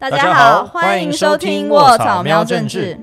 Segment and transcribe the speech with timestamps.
[0.00, 2.94] 大家好，欢迎收听《卧草喵政治》。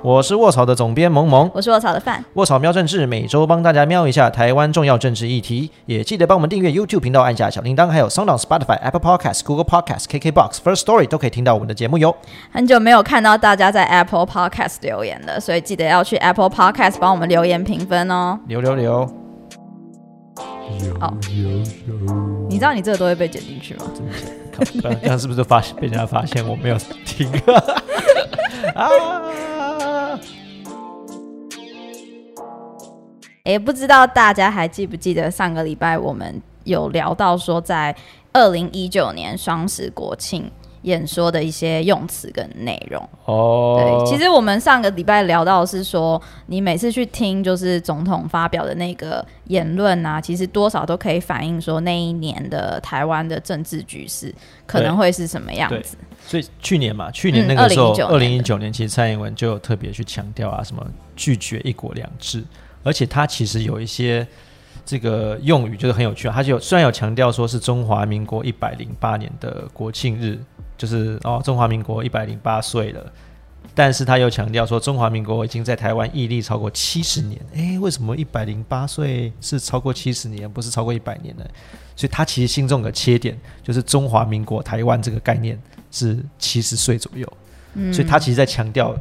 [0.00, 2.24] 我是卧草的总编萌萌，我是卧草的范。
[2.34, 12.14] 卧草喵政治每周帮大家瞄一下台湾重要政治议题，也记得帮我们订阅 YouTube 频道，按下小铃铛，还有 Sound、Spotify、Apple Podcasts、Google Podcasts、KKBox、First Story 都可以听到我们的节目哟。
[12.52, 18.38] 很久没有看到大家在 Apple Podcast 留言了，所以记得要去 Apple Podcast 帮我们留言评分哦。
[18.46, 19.25] 留留留。
[21.00, 21.14] 好，
[22.48, 23.84] 你知道你这个都会被剪进去吗？
[24.80, 27.30] 这样 是不是发现被人家发现我没有听？
[28.74, 28.88] 啊！
[33.44, 37.94] 哎，不知道大家还记不记得上个礼拜我们有聊到说，在
[38.32, 40.50] 二零一九年双十国庆。
[40.86, 54.32] 演说的一些用词跟内容哦，对，其实我们上个礼拜聊到是说，你每次去听就是总统发表的那个言论啊，其实多少都可以反映说那一年的台湾的政治局势
[54.64, 55.96] 可能会是什么样子。
[56.24, 62.44] 所以去年嘛，去年那个时候，二零一九年，其实蔡英文就有特别去强调啊，什么拒绝一国两制，
[62.84, 64.24] 而且他其实有一些
[64.84, 70.38] 这个用语就是很有趣啊，他就虽然有强调说是中华民国一百零八年的国庆日。
[70.76, 73.12] 就是哦，中华民国一百零八岁了，
[73.74, 77.40] 但是他又强调说，中华民国已经在台湾屹立超过七十年。
[77.54, 81.44] 诶，为什么一百零八岁是超过七十年，不是超过一百年呢？
[81.94, 85.58] 所以他其实心中的切点就是中华民国台湾这个概念
[85.90, 87.30] 是七十岁左右。
[87.74, 88.94] 嗯，所以他其实在强调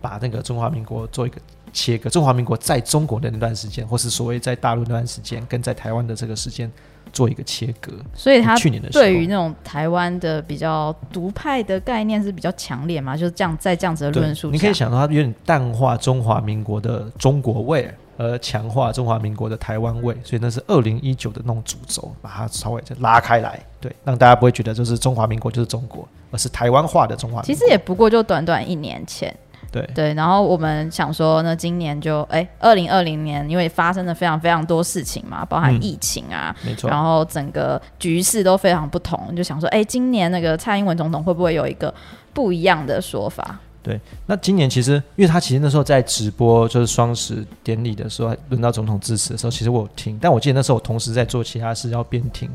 [0.00, 1.40] 把那个中华民国做一个
[1.72, 6.70] 切割，中华民国在中国的那段时间，或是所谓在大陆那段时间，跟在台湾的这个时间。
[7.12, 13.16] 做一个切割，所以他去年的对于那种台湾的比较独派的概念是比较强烈嘛？
[13.16, 27.40] 就是这样在这样子的论述，你可以想到他有点淡化中华民国的中国味，而强化中华民国的台湾味，所以那是二零一九的那种主轴，把它稍微再拉开来，对，让大家不会觉得就是中华民国就是中国，而是台湾化的中华。
[27.42, 29.34] 其实也不过就短短一年前。
[29.72, 41.92] 对对，然后我们想说，那今年就哎，二零二零年，因为发生了非常非常多事情嘛，包含疫情啊，没错，然后整个局势都非常不同，就想说，哎，今年那个蔡英文总统会不会有一个
[42.32, 43.58] 不一样的说法？
[43.82, 52.50] 对，那今年其实，因为他其实那时候在直播就是双十典礼的时候，轮到总统致辞的时候，其实我有听，但我记得那时候我同时在做其他事，要边听。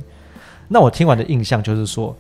[0.68, 2.16] 那我听完的印象就是说。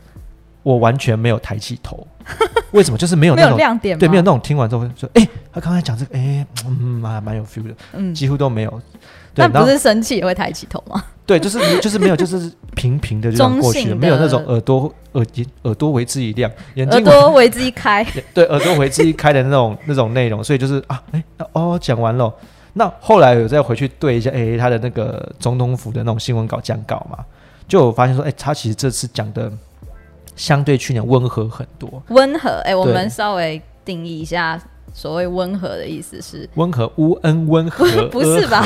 [0.63, 2.05] 我完全没有抬起头，
[2.72, 2.97] 为什么？
[2.97, 8.81] 就是没有那种 亮点，对，没有那种听完之后说，哎，他刚才讲这个，哎，嗯，蛮蛮有 feel 的，嗯，几乎都没有。
[9.33, 11.01] 那不是生气也会抬起头吗？
[11.25, 15.25] 对，就是就是没有，就是平平的就过去了，没有那种耳朵耳
[15.63, 18.05] 耳朵为之一亮，眼睛耳朵为之一开，
[18.35, 21.23] 对，耳朵为之一开的那种那种内容，所以就是啊，哎，
[21.53, 22.31] 哦，讲完了。
[22.73, 27.17] 那后来有再回去对一下，哎，他的那个总统府的那种新闻稿讲稿嘛，
[27.69, 29.51] 就我发现说，哎，他其实这次讲的。
[30.36, 34.59] 相对去年温和很多，温和哎，我们稍微定义一下
[34.94, 38.62] 所谓温和的意思是温和乌恩温和， 不是吧？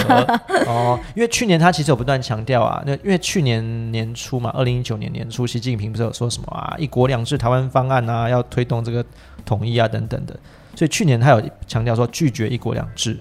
[0.67, 9.05] 哦，因为去年他其实有不断强调啊，那因为去年年初嘛，二零一九年年初，习近平不是有说什么啊，一国两制台湾方案啊，要推动这个
[9.45, 10.35] 统一啊等等的，
[10.75, 13.19] 所以去年他有强调说拒绝一国两制，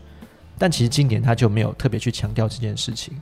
[0.59, 3.15] 但其实今年他就没有特别去强调这件事情，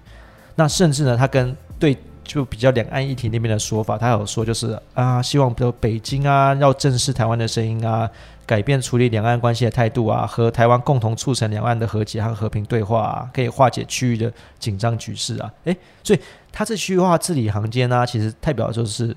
[0.54, 1.96] 那甚至呢，他跟对。
[2.24, 8.08] 就比较两岸议题那边的说法，他有说就是啊，希望比如北京啊，要正视台湾的声音啊，
[8.46, 15.52] 改变处理两岸关系的态度啊，和台湾共同促成两岸的和解和和平对话，啊，可以化解区域的紧张局势啊。
[15.64, 16.20] 诶，所以
[16.52, 19.16] 他这句话字里行间呢，其实代表就是，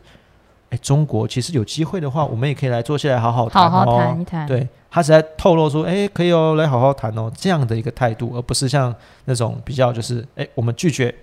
[0.72, 4.48] 诶，中国其实有机会的话，我们也可以来坐下来好好谈，好好谈一谈。
[4.48, 8.94] 对他是在透露说，诶，可以哦，来好好谈哦，这样的一个态度，而不是像
[9.26, 11.14] 那种比较就是，诶，我们拒绝。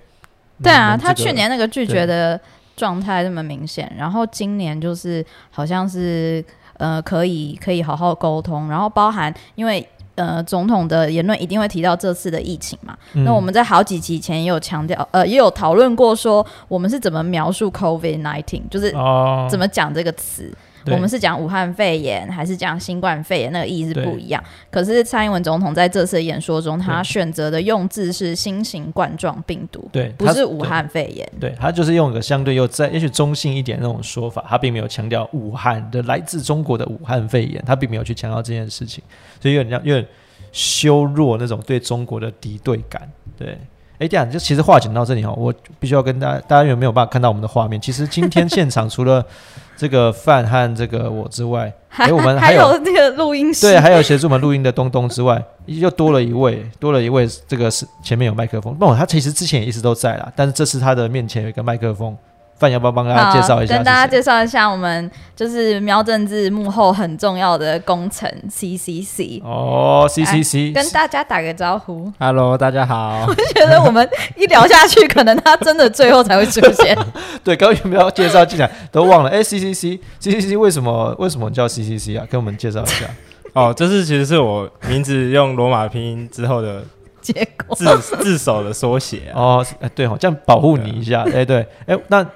[0.62, 2.40] 对啊，他去年那个拒绝的
[2.76, 6.44] 状态那么明显，然后今年就是好像是
[6.78, 18.90] 呃可以可以好好沟通，然后包含因为呃总统的言论一定会提到这次的疫情嘛，那我们在好几集前也有强调，呃也有讨论过说我们是怎么描述 COVID nineteen，就是
[19.50, 20.52] 怎么讲这个词。
[20.86, 24.42] 我们是讲武汉肺炎还是讲新冠肺炎，那个意义是不一样。
[24.70, 31.28] 可是蔡英文总统在这次演说中，他选择的用字是新型冠状病毒，对，不是武汉肺炎。
[31.38, 39.02] 对他就是用一个相对又在也许中性一点那种说法，他并没有强调武汉的来自中国的武汉肺炎，他并没有去强调这件事情，
[39.40, 40.06] 所以有点像有点
[40.52, 43.08] 羞弱那种对中国的敌对感。
[43.38, 43.56] 对，
[43.98, 47.80] 哎，这样就其实话讲到这里哈，我必须要跟大家，大家有没有办法看到我们的画面？
[47.80, 49.24] 其实今天现场除了
[49.76, 58.74] 这个范和这个我之外， 还我们还有那个录音师，对，还有协助我们录音的东东之外，又多了一位，多了一位，这个是前面有麦克风。
[58.74, 62.16] 不，他其实之前也一直都在啦，但是这次他的面前有一个麦克风，
[62.62, 63.74] 范要不要帮大家介绍一下？
[63.74, 73.26] 跟大家介绍一下，我们就是喵政治幕后很重要的工程 CCC 哦，CCC 跟大家打个招呼，Hello，大家好。
[73.28, 76.96] 我觉得我们一聊下去，可能他真的最后才会出现。
[77.42, 79.30] 对，刚刚有没有介绍进来都忘了？
[79.30, 82.24] 哎，CCC，CCC 为什么为什么叫 CCC 啊？
[82.30, 83.06] 跟我们介绍一下。
[83.54, 86.82] 哦，这是其实是我名字用罗马拼音之后的。
[87.20, 87.32] 结
[87.64, 92.26] 果自自首的缩写哦，哎对哦，这样保护你一下，哎对，哎那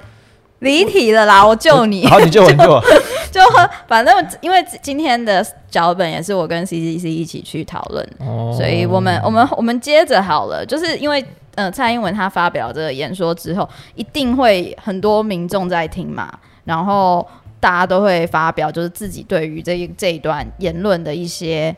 [0.61, 2.83] 离题了啦，我救你， 好，你救我，救我，
[3.31, 3.41] 就
[3.87, 8.09] 反正因为今天的脚本也是我跟 C C C 一起去讨论，
[8.57, 11.25] 所以我们我们我们接着好了，就是因为
[11.57, 16.33] 呃蔡英文他发表这个演说之后，一定会很多民众在听嘛，
[16.65, 17.27] 然后
[17.61, 21.75] 大家都会发表就是自己对于这一这一段言论的一些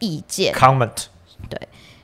[0.00, 0.52] 意见。
[0.54, 0.90] Comment，
[1.48, 1.60] 对。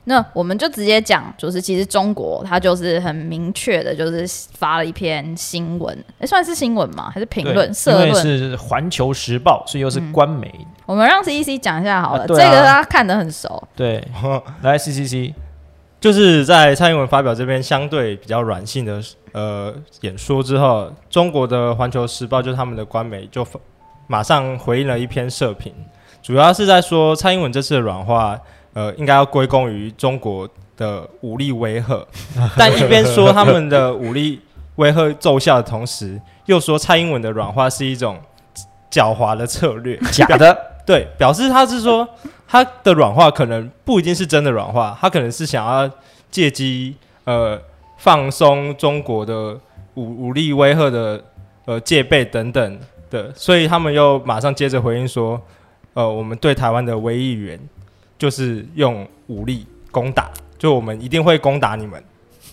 [0.09, 7.11] 那我们就直接讲，就是其实中国它就是很明确的，就是发了一篇新闻，哎，算是新闻吗？
[7.13, 7.73] 还是评论？
[7.73, 10.49] 社论是《环球时报》，所以又是官媒。
[10.85, 13.61] 我们让 C C C 讲一下好了，这个他看得很熟。
[13.75, 14.01] 对，
[14.63, 15.35] 来 C C C，
[15.99, 19.01] 就是在蔡英文发表这边相对比较软性的
[19.33, 23.45] 呃演说之后，中国的《环球时报》就是他们的官媒就
[24.07, 25.73] 马上回应了一篇社评，
[26.23, 28.39] 主要是在说蔡英文这次的软化。
[28.77, 32.05] 呃，应该要归功于中国的武力威吓，
[32.55, 34.39] 但一边说他们的武力
[34.75, 38.19] 威吓奏效的同时，又说蔡英文的软化是一种
[38.91, 40.55] 狡猾的策略，假的。
[40.85, 42.07] 对，表示他是说
[42.47, 45.89] 他的软化可能不一定是真的软化，他可能是想要
[46.29, 47.59] 借机呃
[47.97, 49.59] 放松中国的
[49.95, 51.19] 武武力威吓的
[51.65, 55.41] 呃戒备等等的，所以他们又马上接着回应说，
[55.95, 57.59] 呃，我们对台湾的威议员。
[58.17, 62.01] 就是用武力攻打，就我们一定会攻打你们，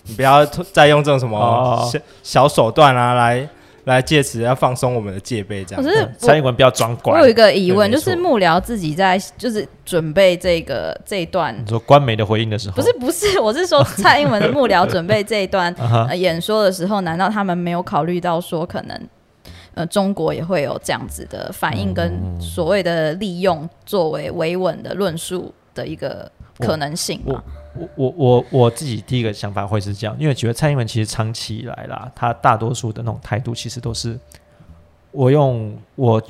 [0.03, 3.49] 你不要再用这种什么小小手段啊，来
[3.85, 5.83] 来借此要放松我们的戒备，这样。
[5.83, 7.13] 可是蔡英文不要装乖。
[7.13, 15.73] 我有一个疑问，就是幕僚自己在就是准备这个这一段，你说官媒的回应的时候，不是不是， 我是说蔡英文的幕僚准备这一段
[16.17, 18.99] 演说的时候，难道他们没有考虑到说可能？
[19.75, 27.43] 呃，中国也会有这样子的反应，跟所谓的利用作为维稳的论述的一个可能性我
[27.75, 34.17] 我我我我自己第一个想法会是这样，因为觉得蔡英文其实长期以来啦，他大多数的那种态度其实都是
[35.11, 36.21] 我用我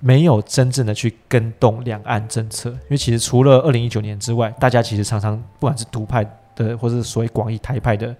[0.00, 6.24] 没有真正的去跟动两岸政策，因为其实除了二零一九年之外，大家其实常常不管是独派
[6.56, 8.16] 的，或者是所谓广义台派的。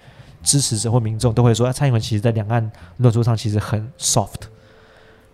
[0.48, 4.48] 支持者或民众都会说，蔡英文其实在两岸论述上其实很 soft，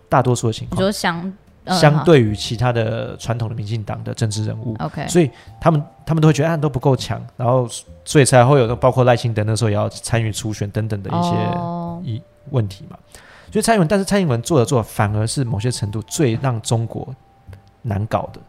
[0.09, 1.33] 大多数的情况，就相
[1.67, 5.31] 相对于其他的传统的民进党的政治人物，OK，所以
[5.61, 7.65] 他们他们都会觉得啊都不够强，然后
[8.03, 12.97] 所以才会有包括赖清德那时候也要参与初选等等的一些一问题嘛。
[13.53, 17.07] 所以蔡英文，但是蔡英文做的做反而是某些程度最让中国
[17.83, 18.41] 难搞的。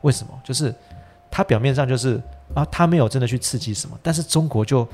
[0.00, 0.32] 为什么？
[0.42, 0.74] 就是
[1.30, 2.20] 他表面上就是
[2.54, 4.84] 啊，他没有真的去刺激什么，但是中国就。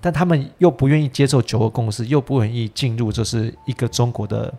[0.00, 4.52] 但他们又不愿意接受九个共识，又不愿意进入就是一个中国的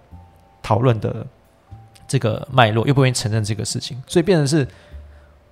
[0.62, 1.25] 讨论的
[2.07, 4.68] 这个脉络，又不愿意承认这个事情，所以变成是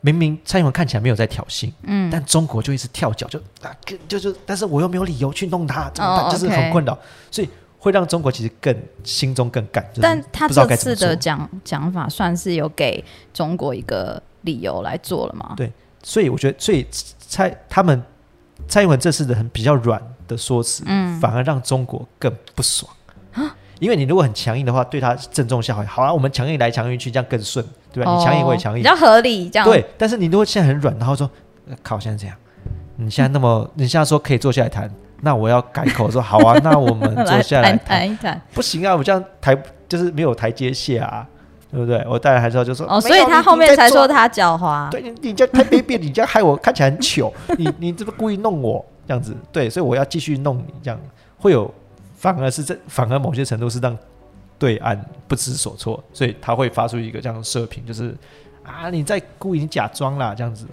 [0.01, 3.73] 明明蔡英文看起来没有在挑衅，嗯，但中国就一直跳脚，就啊，
[4.09, 6.31] 就是，但是我又没有理由去弄他，怎么办？
[6.31, 6.97] 就是很困扰，
[7.31, 7.49] 所以
[7.79, 8.75] 会让中国其实更
[9.05, 9.89] 心中更干。
[10.01, 13.01] 但他这次的讲讲法算是有给
[13.33, 15.53] 中国一个理由来做了吗？
[15.55, 15.71] 对，
[16.03, 16.85] 所以我觉得，所以
[17.19, 18.03] 蔡他们。
[18.67, 22.91] 蔡英文这次的很比较软的说辞，嗯，反而让中国更不爽
[23.79, 25.85] 因为你如果很强硬的话，对他正中下怀。
[25.85, 28.11] 好啊，我们强硬来强硬去，这样更顺，对吧？
[28.11, 29.47] 你强硬我也强硬，比较合理。
[29.49, 29.85] 这样对。
[29.99, 31.29] 但是你如果现在很软，然后说
[31.83, 32.35] 靠，现在这样，
[32.95, 38.41] 你现在那么，你现在说可以坐下来谈，那我要改口说好啊，那我们坐下来谈 一谈。
[38.51, 39.55] 不行啊，我这样台
[39.87, 41.27] 就是没有台阶下啊。
[41.71, 42.05] 对不对？
[42.07, 44.89] 我带来还是要就说哦，所以他后面才说他狡猾。
[44.89, 47.33] 对，你你这样太卑鄙， 你这样害我看起来很糗。
[47.57, 49.35] 你你这不故意弄我这样子？
[49.51, 50.99] 对，所以我要继续弄你，这样
[51.37, 51.71] 会有
[52.15, 53.97] 反而是这反而某些程度是让
[54.57, 58.15] 对岸不知所措，所以他会发出一个这样的射频，就是
[58.63, 60.65] 啊，你在故意假装啦，这样子。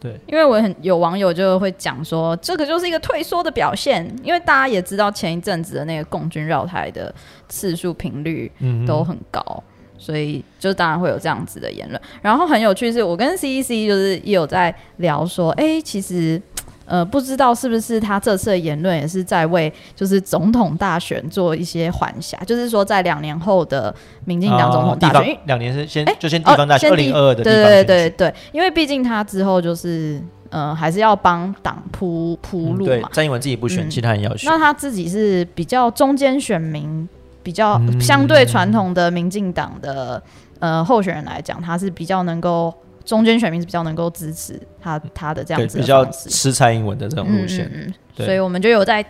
[0.00, 7.14] 对，因为我很有网友就会讲说，这个就是一个退缩的表现，因为大家也知道前一阵子的那个共军绕台的
[7.48, 8.52] 次数频率
[8.86, 9.62] 都很高。
[9.96, 16.40] 所以就当然会有这样子的言论，然后很有趣是，我跟 C E C 就是也有在聊说，哎，其实
[16.86, 30.20] 呃不知道是不是他这次的言论也是在为就是总统大选做一些缓颊，就是说在两年后的民进党总统大选，两年是先就先地方大选二零二二的对对对对，因为毕竟他之后就是。
[30.50, 33.08] 呃，还是要帮党铺铺路嘛。
[33.12, 34.48] 蔡英文自己不选，其他人要选。
[34.48, 37.08] 那他自己是比较中间选民，
[37.44, 40.20] 比较相对传统的民进党的
[40.58, 42.74] 呃候选人来讲，他是比较能够
[43.04, 47.70] 中间选民是比较能够支持他他的这样子比较吃蔡英文的这种路线。
[47.72, 47.94] 嗯。
[48.16, 49.04] 所以我们就有在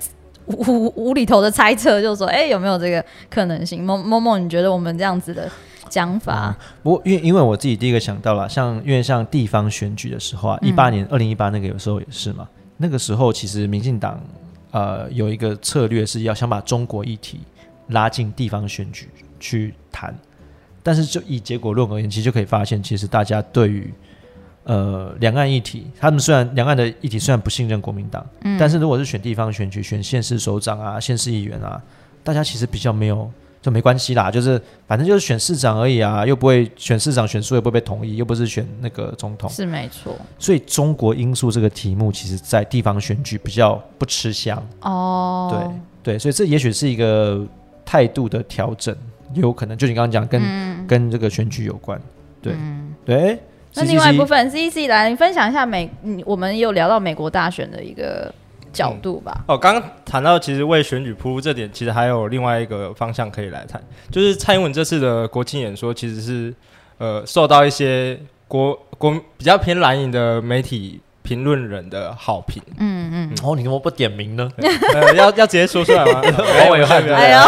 [0.46, 3.82] 无无厘头的猜测，就是说，哎，有没有这个可能性？
[3.82, 5.48] 某某某，你觉得我们这样子的？
[5.90, 12.48] 讲法，不过因因为我自己第一个想到了，像因为像地方选举的时候啊，一八年二零一八那个有时候也是嘛，
[12.78, 14.20] 那个时候其实民进党
[14.72, 17.38] 呃有一个策略是要想把中国议题
[17.88, 20.14] 拉进地方选举去谈，
[20.82, 23.92] 但是就以结果论而言，其实就可以发现，其实大家对于
[24.64, 31.82] 呃两岸议题，他们虽然两岸的议题虽然不信任国民党，嗯，但是如果是选地方选举，选县市首长啊、县市议员啊，
[32.22, 33.30] 大家其实比较没有。
[33.64, 40.14] 就没关系啦，就是反正就是选市长而已啊，又不会选市长选输也不会被同意，又不是选那个总统，是没错。
[40.38, 45.48] 所以中国因素这个题目，其实在地方选举比较不吃香哦。
[46.02, 47.42] 对对，所以这也许是一个
[47.84, 48.96] 态度的调整，
[49.34, 52.00] 有可能就你刚刚讲跟跟这个选举有关。
[52.40, 52.54] 对
[53.04, 53.38] 对。
[53.74, 55.90] 那另外一部分，C C 来，你分享一下美，
[56.24, 58.32] 我们有聊到美国大选的一个。
[58.74, 59.44] 角度吧。
[59.46, 66.52] 哦，刚刚谈到其实为选举铺路这点，其实还有另外一个方向可以来谈，就是蔡英文这次的国庆演说，其实是
[66.98, 72.62] 呃受到一些国国比较偏蓝营的媒体评论人的好评。
[72.78, 73.34] 嗯嗯。
[73.42, 74.48] 哦，你怎么不点名呢？
[74.94, 76.22] 呃，要要直接说出来吗？
[76.22, 77.42] 黄伟汉，哎呀，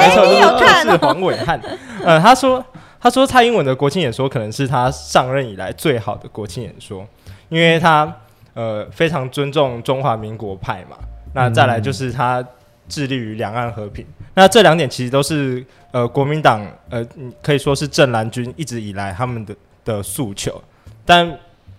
[0.00, 0.26] 没错，
[0.60, 1.58] 就是黄伟汉。
[2.04, 2.62] 呃，他说
[3.00, 7.06] 他说蔡英文的国庆演说可能是他上任以来最好的国庆演说，
[7.48, 8.14] 因为他。
[8.54, 10.98] 呃，非常尊重中华民国派嘛，
[11.32, 12.46] 那再来就是他
[12.86, 16.60] 致力于两岸和平，那这两点其实都是呃国民党
[16.90, 17.02] 呃
[17.40, 20.62] 可以说是正蓝军一直以来他们的的诉求，
[21.02, 21.26] 但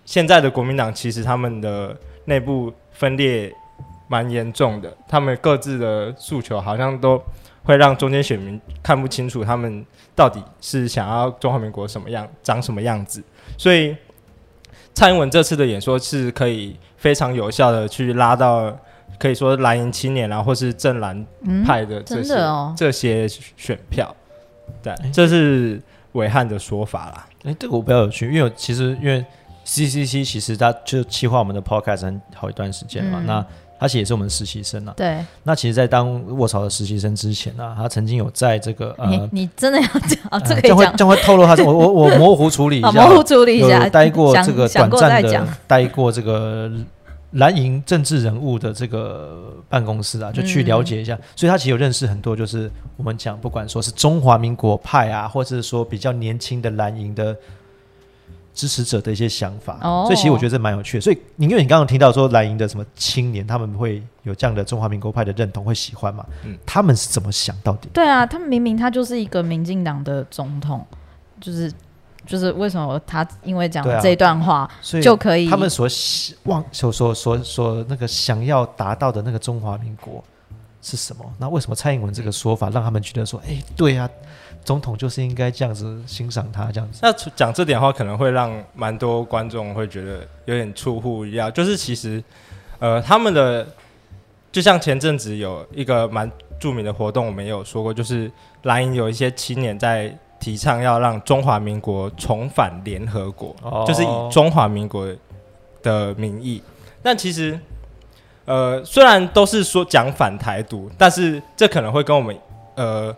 [0.06, 1.96] 现在的国民党其实他们的
[2.26, 3.54] 内部分裂
[4.08, 7.22] 蛮严重的，他们各自的诉求好像都
[7.64, 13.24] 会让中间选民看不清楚他们到底是想要中华民国什么样长什么样子，
[13.58, 13.96] 所以。
[14.96, 18.72] 蔡英文这次的演说是可以非常有效的去拉到，
[19.18, 21.26] 可以说蓝营青年啊，或是正蓝
[21.66, 22.36] 派的这些
[22.78, 24.16] 这些选票，
[24.84, 25.82] 对，这是
[26.12, 27.28] 伟汉的说法啦。
[27.44, 29.26] 哎，这个我比较有趣，因为其实因为
[29.64, 33.46] C C C 其实他就企划我们的 Podcast 很好一段时间嘛，那。
[33.80, 34.94] 他其实也是我们实习生啊。
[34.96, 35.18] 对。
[35.44, 46.72] 那其实，在当卧槽的实习生之前呢，他曾经有在这个呃，你真的要讲这个讲，会将会透露他，我我我模糊处理一下， 模糊处理一下，待过这个短暂的，待过这个
[47.32, 51.20] 蓝营政治人物的这个办公室啊，就去了解一下。
[51.36, 57.36] 所以他其实有认识很多，就是我们讲，不管说是中华民国派啊，或者是说比较年轻的蓝营的。
[58.54, 61.02] 支持者的一些想法，所以其实我觉得这蛮有趣的。
[61.02, 66.24] 所以，因为你刚刚听到说蓝营的什么青年，他们会有这样的中华民国派的认同，会喜欢嘛？
[66.44, 67.90] 嗯，他们是怎么想到底？
[67.92, 70.86] 对啊，他们明明他就是一个民进党的总统，
[71.42, 71.74] 就是
[72.28, 75.88] 就是为什么他因为讲这段话，所以就可以他们所
[76.44, 80.24] 望所所所所那个想要达到的那个中华民国
[80.82, 81.26] 是什么？
[81.40, 84.08] 那为什么蔡英文这个说法让他们觉得说，哎，对呀？
[84.64, 87.00] 总统就是应该这样子欣赏他这样子。
[87.02, 91.52] 那讲这点的话，可能会让蛮多观众会觉得有点出乎意料。
[91.52, 92.24] 就是其实，
[92.80, 93.68] 呃，他们的
[94.52, 98.32] 就像前阵子有一个蛮著名的活动，我们有说过，就是
[98.64, 103.56] 蓝营有一些青年在提倡要让中华民国重返联合国，
[103.86, 105.08] 就是以中华民国
[105.82, 106.64] 的名义。
[107.02, 107.60] 但其实，
[108.46, 112.38] 呃，虽然都是说讲反台独，但是这可能会跟我们
[112.76, 113.14] 呃。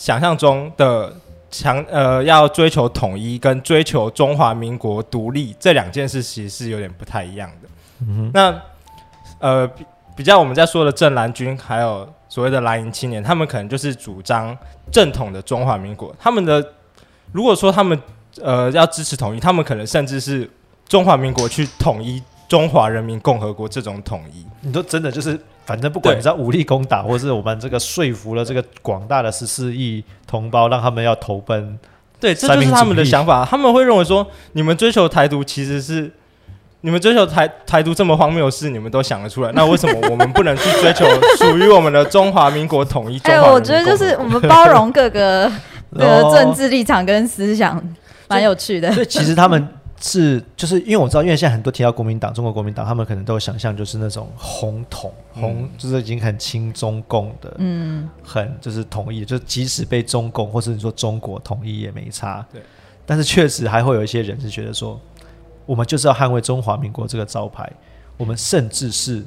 [0.00, 1.14] 想象中的
[1.50, 7.68] 强呃，要追求统一跟追求中华民国独立这两件事，其实是有点不太一样的。
[8.08, 8.58] 嗯、那
[9.40, 9.84] 呃，比
[10.16, 14.56] 比较我们在说的正蓝军，还有所谓的蓝营青年，他们可能就是主张
[14.90, 16.14] 正统的中华民国。
[16.18, 16.66] 他们的
[17.32, 18.00] 如果说他们
[18.40, 20.50] 呃要支持统一，他们可能甚至是
[20.88, 24.46] 中华民国去统一中华人民共和国这种统一。
[24.60, 25.38] 你说真的就是。
[25.66, 31.78] 反正不管你在武力攻打，或是我们这个说服了这个广大的十四亿同胞，让他们要投奔，
[32.18, 33.46] 对，这就是他们的想法。
[33.48, 36.10] 他们会认为说，你们追求台独，其实是
[36.80, 39.52] 你们追求台台独这么荒谬的事，你们都想得出来。
[39.54, 41.06] 那为什么我们不能去追求
[41.38, 43.20] 属于我们的中华民国统一？
[43.22, 45.48] 哎，我觉得就是我们包容各个
[45.92, 47.80] 的 政治立场跟思想，
[48.26, 48.90] 蛮有趣的。
[48.92, 49.68] 所以其实他们。
[50.00, 62.44] 是，就是因为我知道，因为现在很多提到国民党、中国国民党，他们可能都有想象，就是那种红统、红，就是已经很亲中共的，嗯，很就是统一，就是即使被中共或是你说中国统一也没差。
[62.50, 62.62] 对，
[63.04, 64.98] 但是确实还会有一些人是觉得说，
[65.66, 67.70] 我们就是要捍卫中华民国这个招牌，
[68.16, 69.22] 我们甚至是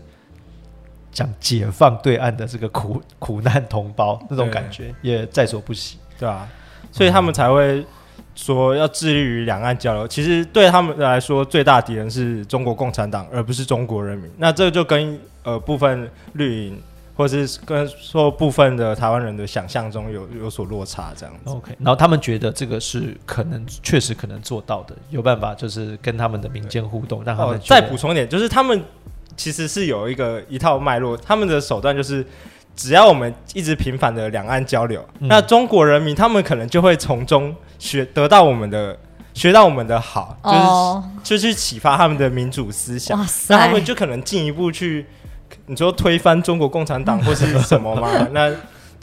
[1.12, 6.50] 讲解放对岸的这个苦苦难同胞那种感觉，也在所不惜，对吧？
[6.92, 7.86] 所以他们才会
[8.36, 10.08] 说要致力于两岸交流。
[10.08, 14.30] 其实对他们来说，最大敌人是中国共产党，而不是中国人民。
[14.38, 16.82] 那这就跟呃部分绿营。
[17.16, 21.52] 或者是跟说部分的台湾人的想象中有有所落差，这样子。
[21.52, 28.84] OK，然后他们觉得这个是可能确实可能做到的，有办法就是跟他们的民间互动，让他们再补充一点，就是他们
[29.38, 32.26] 其实是有一个一套脉络，他们的手段就是
[32.76, 38.98] 只要我们一直频繁的两岸交流，那中国人民他们可能就会从中学得到我们的
[39.34, 40.38] 学到我们的好，
[41.24, 45.06] 就是就去启发他们的民主思想，那他们就可能进一步去。
[45.68, 48.10] 你说推翻中国共产党或是什么吗？
[48.34, 48.52] 那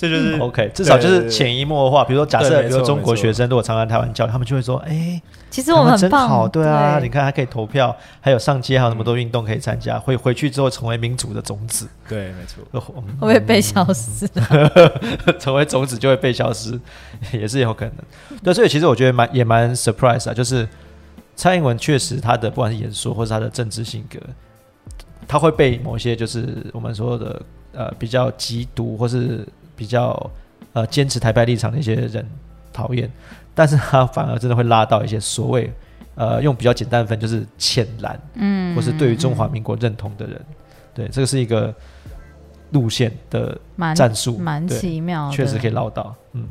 [0.01, 2.03] 这就是 OK，至少就是潜移默化。
[2.03, 14.27] 比如说，假设比如说中国学生如果常常台湾教，他们就会说：“哎，其实我们真好，对啊，你看还可以投票，还有上街，还有那么多运动可以参加，会回去之后成为民主的种子。”对，没错，会不会被消失？
[15.39, 16.81] 成为种子就会被消失，
[17.39, 17.95] 也是有可能。
[18.43, 20.67] 对，所以其实我觉得蛮也蛮 surprise 啊，就是
[21.37, 24.19] 蔡英文确实他的不管是演说或是他的政治性格。
[25.29, 27.43] 他会被某些就是我们说的
[27.73, 29.47] 呃比较极毒或是
[29.81, 30.31] 比较
[30.75, 32.23] 呃坚持台派立场的一些人
[32.71, 33.11] 讨厌，
[33.55, 35.73] 但是他反而真的会拉到一些所谓
[36.17, 40.39] 呃用比较简单分就是浅蓝，嗯，或是对于中华民国认同的人，
[40.93, 41.75] 对，这个是一个
[42.73, 43.59] 路线的
[43.97, 46.47] 战术，蛮奇妙，确实可以捞到，嗯，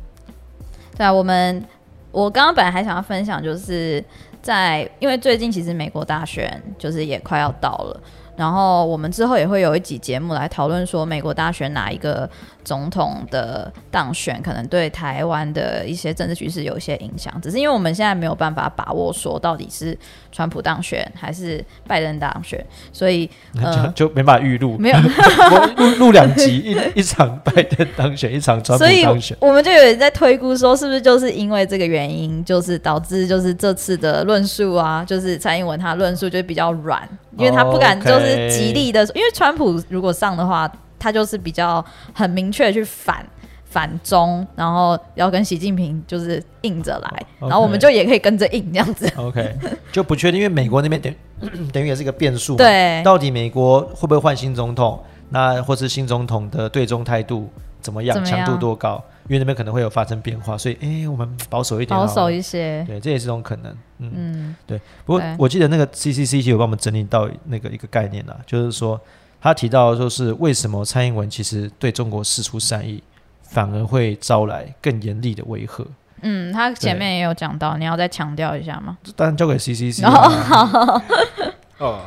[0.98, 1.63] 对啊，我们
[2.12, 4.03] 我刚刚本来还想要分享，就是
[4.41, 8.01] 在因为最近其实美国大选就是也快要到了。
[8.39, 12.27] 然后我们之后也会有一集节目来讨论说，美国大选哪一个
[12.63, 17.34] 总统的当选可能对台湾的一些政治局势有一些影响。
[17.41, 19.98] 只是因为我们现在没有办法把握说到底是
[20.31, 23.29] 川普当选还是拜登当选，所以
[23.93, 24.98] 就就没办法预录，没有
[25.75, 29.36] 录录两集，一一场拜登当选，一场川普当选。
[29.41, 37.06] 我们就有人在推估说，是不是就是因为这个原因，就是导致就是这次的论述啊，就是蔡英文他论述就比较软。
[37.39, 43.25] 因为他不敢就是极力的，因为川普如果上的话，他就是比较很明确去反
[43.65, 49.12] 反中，然后要跟习近平就是硬着来，然后我们就也可以跟着硬这样子。
[49.15, 49.56] OK，
[49.91, 51.13] 就不确定，因为美国那边等
[51.71, 54.99] 等于也是一个变数，对，到底美国会不会换新总统？
[55.30, 57.47] 那或是新总统的对中态度
[57.80, 58.25] 怎么样？
[58.25, 59.04] 强度多高？
[59.29, 63.77] 因为那边可能会有发生变化，所以哎，我们保守一点，保守一些，对，这也是种可能。
[63.99, 64.81] 嗯，对。
[65.05, 68.99] 不过我记得那个 C C C 有帮我们整理到那个一个概念啊，就是说
[69.39, 73.03] 他提到说是为什么蔡英文其实对中国事出善意，
[73.43, 75.85] 反而会招来更严厉的威吓。
[76.21, 78.97] 嗯，他前面也有讲到，你要再强调一下吗？
[79.15, 80.03] 当然交给 C C C。
[81.77, 82.01] 哦，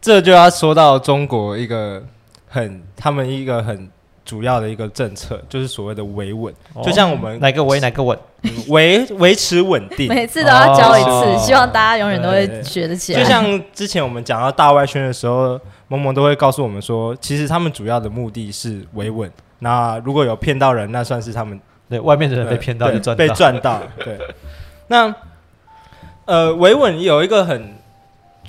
[0.00, 2.04] 这就要说到中国一个
[2.46, 3.90] 很，他们一个很。
[4.30, 8.16] 主要的一个政策就是所谓的维稳，就像我们哪个维哪个稳，
[8.68, 13.20] 维 维持稳定， 每次都要教一次，希望大家永远都会学得起来。
[13.20, 19.28] 就像之前我们讲到大外宣的时候，萌萌都会告诉我们说，其实他们主要的目的是维稳。
[19.58, 23.82] 那如果有骗到人，那算是他们对外面的人被骗到就赚被赚到。
[24.04, 24.16] 对，
[24.86, 25.12] 那
[26.26, 27.74] 呃维稳有一个很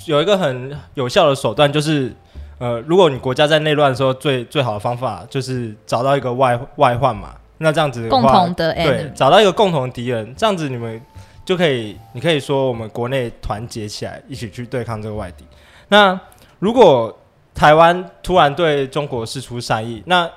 [0.04, 2.14] 有一个很有效的手段就是。
[2.62, 7.34] 呃，如果你国家在内乱的时候，最最好的方法就是找到一个外外患嘛。
[7.58, 11.00] 那这样子共同的对，找到一个共同敌人，这样子你们
[11.44, 15.44] 就可以，你可以说我们国内团结起来，一起去对抗这个外敌。
[15.88, 16.16] 那
[16.60, 17.18] 如果
[17.52, 20.30] 台湾突然对中国示出善意，那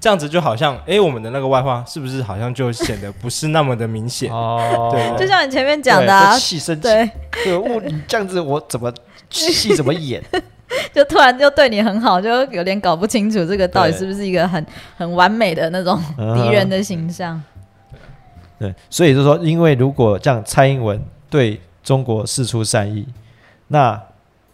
[0.00, 4.32] 这样子就好像，哎，我们的那个外患是不是好像就显得不是那么的明显？
[4.32, 6.88] 哦，对，就像你前面讲的，气生气，
[7.30, 7.80] 可恶！
[7.80, 8.92] 你这样子，我怎么
[9.30, 10.22] 戏怎么演？
[10.92, 14.64] 就突然就对你很好，就有点搞不清楚这个到底是不是一个很
[14.96, 16.00] 很完美的那种
[16.34, 17.42] 敌人的形象。
[18.58, 23.06] 对，所以就说，因为如果这样，蔡英文对中国示出善意，
[23.68, 24.00] 那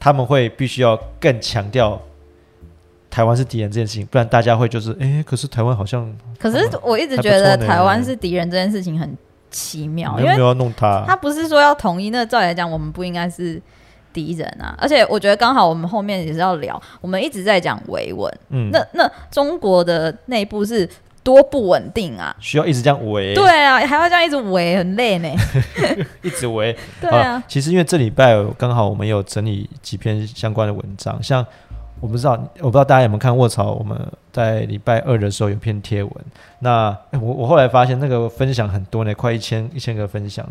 [0.01, 2.01] 他们会必须要更强调
[3.11, 6.11] 台湾是敌人这件事情，不然大家会就是，哎，可是台湾好像……
[6.39, 9.15] 可是我一直觉得台湾是敌人这件事情很
[9.51, 13.61] 奇妙，因为要弄他，他不是说要统一，那照理来讲，我们不应该是。
[14.13, 14.75] 敌人啊！
[14.79, 20.89] 而且我觉得刚好我们后面也是要聊，我们一直在讲维稳，嗯，那那中国的内部是
[21.23, 25.29] 多不稳定啊，需要一直这样维，对啊，还要这样一直维，很累呢，
[26.23, 27.43] 一直维， 对啊。
[27.47, 31.45] 其实因为这礼拜刚好我们有整理几篇相关的文章，像
[32.01, 34.01] 我不知道我不知道大家有没有看卧槽，我们
[34.33, 36.13] 在礼拜二的时候有篇贴文，
[36.61, 40.47] 那我我后来发现那个分享很多呢，快一千一千个分享。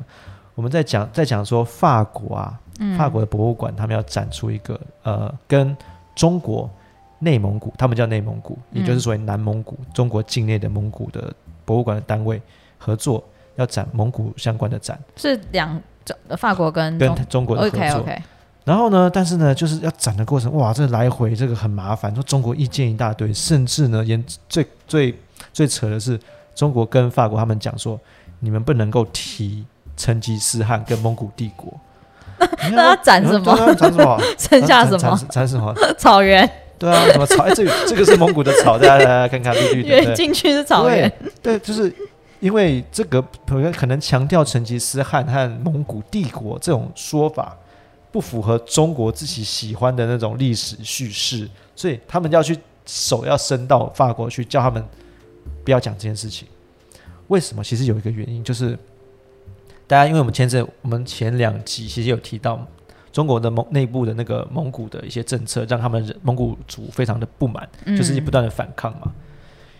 [0.56, 2.60] 我们在讲在讲说法国啊，
[2.98, 5.76] 法国的博物馆他们要展出一个呃跟
[6.16, 6.70] 中国
[7.20, 11.34] 内蒙古，他们叫内蒙古，也就是所谓南蒙古，中国境内的蒙古的
[11.66, 12.42] 博物馆的单位
[12.78, 13.24] 合作，
[13.56, 15.82] 要展蒙古相关的展，是两
[16.38, 18.06] 法国跟跟中国的合作。
[18.64, 25.18] 然后呢，但是呢，就是要展的过程，哇，这来回这个很麻烦，说中国意见一大堆，甚至呢，也最最
[25.54, 26.20] 最扯的是，
[26.54, 28.00] 中国跟法国他们讲说，
[28.42, 31.74] 你们不能够提成吉思汗跟蒙古帝国。
[32.72, 33.74] 那要展什么？
[33.76, 34.22] 展什么？
[34.38, 35.20] 剩下什么？
[35.30, 35.74] 展什么？
[35.98, 36.50] 草原。
[36.80, 37.44] 对啊，什么草？
[37.44, 40.14] 哎，这这个是蒙古的草，大家来看看绿绿的。
[40.14, 41.12] 进去是草原。
[41.42, 41.92] 对，就是
[42.40, 43.20] 因为这个
[43.76, 47.58] 可能强调成吉思汗和蒙古帝国这种说法
[48.12, 54.84] 不符合中国自己喜欢的那种历史叙事，所以他们要去手要伸到法国去，叫他们
[55.66, 56.48] 不要讲这件事情。
[57.30, 57.64] 为什么？
[57.64, 58.78] 其实有一个原因就是。
[59.88, 62.64] 大家，因为我们前阵我们前两集其实有提到
[63.10, 69.14] 中国的蒙内部的那个蒙古的一些政策，让他们蒙古族非常的不满，就是不断的反抗嘛。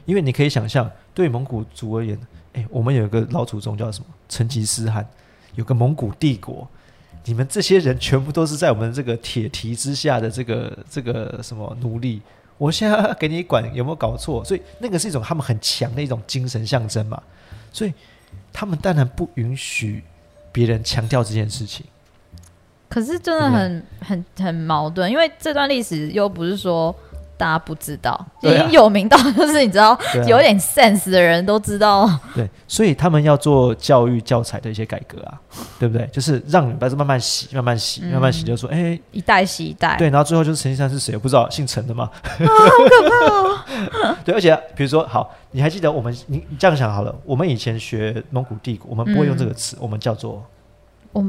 [0.06, 2.18] 因为你可以想象，对蒙古族而言，
[2.54, 5.06] 哎，我们有一个老祖宗叫什么成吉思汗，
[5.56, 6.66] 有个蒙古帝国，
[7.26, 12.22] 你们这些人全部都是在我们这个铁蹄之下的这个这个什么奴隶，
[12.58, 14.42] 我现在给你管，有没有搞错？
[14.46, 17.22] 所以那个是一种他们很强的一种精神象征嘛，
[17.74, 17.94] 所以。
[18.60, 20.04] 他们当然不允许
[20.52, 21.86] 别人强调这件事情，
[22.90, 26.96] 可是真的很很很矛盾，因为这段历史又不是说。
[27.38, 29.98] 大家不知道，已经有名到就是你知道
[30.28, 32.10] 有点 sense 的人都知道。
[32.34, 35.40] 对，所以他们要做教育教材的一些改革啊，
[35.80, 36.08] 对不对？
[36.08, 39.96] 就是让你不是慢慢洗，慢慢洗，慢慢洗，就说哎，一代洗一代。
[39.98, 41.14] 对，然后最后就是陈先生是谁？
[41.14, 42.10] 我不知道，姓陈的吗？
[42.14, 42.44] 啊 好
[42.90, 44.16] 可怕哦！
[44.26, 46.12] 对，而且比如说，好，你还记得我们？
[46.26, 50.44] 你你这样想好了，我们以前学蒙古帝国，我们不会用这个词，我们叫做
[51.12, 51.24] 我。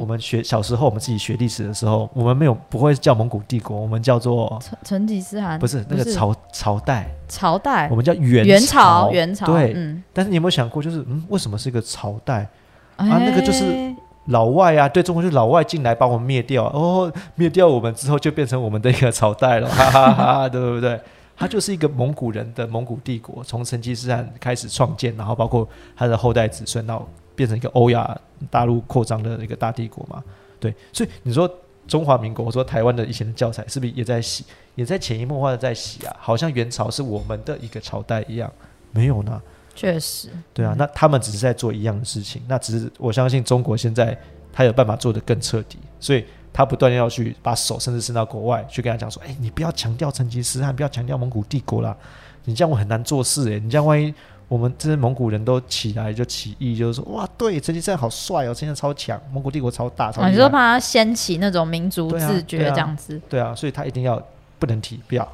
[0.00, 10.02] 我们学小时候，我们自己学历史的时候，我们没有不会叫蒙古帝国，我们叫做成成吉思汗，不是那个朝朝代，朝代，我们叫元元朝，元朝，对，嗯。
[10.14, 12.48] 但是你有没有想过，就是嗯，为什么是一个朝代
[12.96, 13.18] 啊？
[13.18, 13.94] 那个就是
[14.28, 20.98] 老外啊，对中国就老外进来把我们灭掉，哦， 灭掉我们之后就变成我们的一个朝代了， 哈哈哈，对不对？
[21.36, 27.06] 它就是一个蒙古人的蒙古帝国，从成吉思汗开始创建，然后包括他的后代子孙到。
[27.40, 30.22] 变成一个欧亚大陆扩张的一个大帝国嘛？
[30.58, 31.50] 对，所以你说
[31.88, 36.14] 中华民国，我说台湾的以前的教材是不是也在洗，也在潜移默化的在洗啊？
[36.20, 38.52] 好像元朝是我们的一个朝代一样，
[38.92, 39.40] 没有呢？
[39.74, 44.14] 确实，对啊，那他们只是在做一样的事情，那只是我相信中国现在
[44.52, 46.22] 他有办法做得更彻底，所以
[46.52, 51.96] 他不断要去把手甚至伸到国外去跟他讲说：“哎，你不要强调成吉思汗，不要强调蒙古帝国啦，
[52.44, 54.12] 你这样我很难做事诶，你这样万一……”
[54.50, 60.28] 我们这些蒙古人都起来就起义，就是说哇，对，成吉思汗好帅哦，现在超强，蒙古帝国超大，超。
[60.28, 63.20] 你说怕他掀起那种民族自觉这样子？
[63.28, 64.20] 对啊，所以他一定要
[64.58, 65.28] 不能提，不要，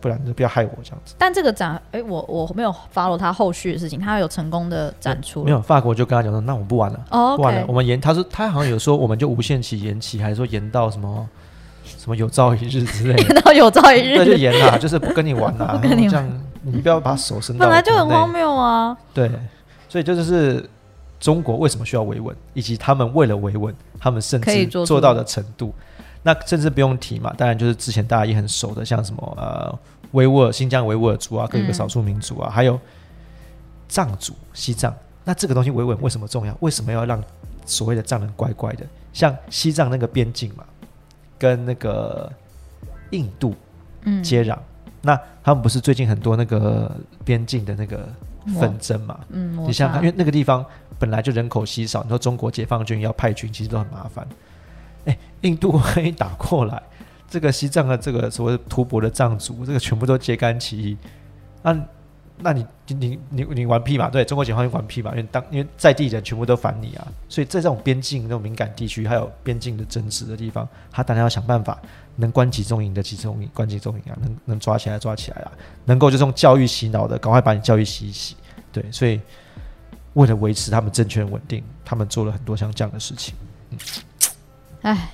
[0.00, 1.14] 不然就不要害我这样子。
[1.18, 5.44] 但这个展，哎，我我没有 follow 他后续的事情，他有成功的展出。
[5.44, 7.00] 没有，法国就跟他讲说，那我们不玩了，
[7.36, 8.00] 不玩了，我们延。
[8.00, 11.28] 他说他好像有说，我们就无限期延期，还是说延到什么
[11.84, 16.26] 什么有朝一日之类，延到有朝一日，那就延啦，就是不跟你玩啦， 这样。
[16.26, 17.66] 你不要把手伸到。
[17.66, 18.96] 本来就很荒谬啊！
[19.12, 19.30] 对，
[19.88, 20.68] 所以这就是
[21.20, 25.74] 中国为什么需要维稳，以及他们为了维稳，他们甚至做到的程度。
[26.22, 29.78] 那甚至不用提嘛，当然就是之前大家也很熟的，像什么呃
[30.12, 32.80] 维吾尔、新疆维吾尔族啊，各个少数民族啊，还有
[33.88, 34.94] 藏族、西藏。
[35.22, 36.56] 那这个东西维稳为什么重要？
[36.60, 37.22] 为什么要让
[37.66, 38.86] 所谓的藏人乖乖的？
[39.12, 40.64] 像西藏那个边境嘛，
[41.38, 42.32] 跟那个
[43.10, 43.54] 印度
[44.22, 44.58] 接壤。
[45.04, 46.90] 那他们不是最近很多那个
[47.24, 48.08] 边境的那个
[48.58, 49.20] 纷争嘛？
[49.28, 50.64] 嗯，你想想看，因为那个地方
[50.98, 54.26] 本来就人口稀少，你说中国解放军要派军，其实都很麻烦。
[55.04, 56.82] 哎，印度万一打过来，
[57.28, 60.96] 这个西藏的这个所谓吐蕃的藏族，这个全部都揭竿起义，
[61.62, 61.78] 那。
[62.36, 64.10] 那你你你你玩屁嘛？
[64.10, 65.12] 对中国解放军玩屁嘛？
[65.12, 71.80] 因为当因为在地人全部都反你啊，所以在这种边境那种敏感地区，还有边境的争执的地方，他当然要想办法
[72.16, 75.52] 能关集中营的集中营，关集中营啊，能能抓起来抓起来啊，
[75.84, 78.36] 能够就用教育洗脑的，赶快把你教育洗一洗。
[78.72, 79.20] 对，所以
[80.14, 83.34] 为了维持他们政权稳定，他们做了很多像这样的事情。
[83.70, 83.78] 嗯，
[84.82, 85.10] 哎，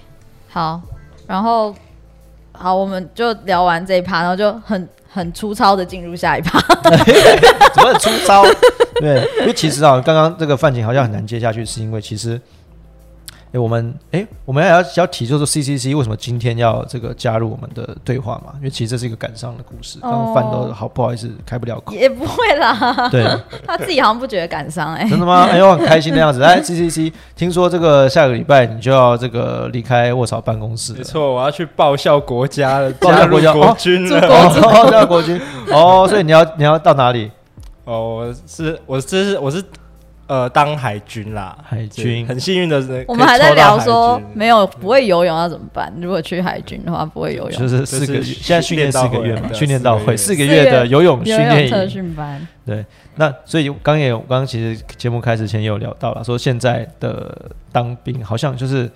[0.49, 0.81] 好，
[1.27, 1.75] 然后
[2.53, 4.89] 好，我们就聊完这一趴，然后就很。
[5.13, 8.45] 很粗糙的进入下一趴，怎么很粗糙？
[9.01, 12.41] 对，因为其实啊，刚刚这个范景好像很难接下去，是因为其实
[13.53, 18.53] 哎，我们哎，我们要要提，就是 CCC 为什么今天要这个加入我们的对话嘛？
[18.59, 19.99] 因为其实这是一个感伤的故事。
[20.01, 23.09] 刚刚饭都好不好意思开不了口，也不会啦。
[23.11, 23.27] 对，
[23.67, 25.09] 他自己好像不觉得感伤哎。
[25.09, 25.49] 真的吗？
[25.51, 26.41] 哎呦，很开心的样子。
[26.45, 30.93] 哎，CCC，听说这个下个礼拜你就要这个离开卧槽办公室。
[30.93, 35.41] 没错，我要去报效国家了， 报效国家国军了， 报效国军。
[35.73, 37.29] 哦，所以你要你要到哪里？
[37.85, 39.61] 哦，我是我这是我是。
[40.31, 45.93] 呃，当海军啦，海军很幸运的是，我们还在聊说没有不会游泳要怎么办？
[46.01, 52.47] 如果去海军的话，不会游泳，就是四个月，现在训练四个月嘛，训练到会四个月的游泳训练特训班。
[52.65, 58.89] 对，那所以刚也刚刚其实节目开始前也有聊到了，说现在的当兵好像就是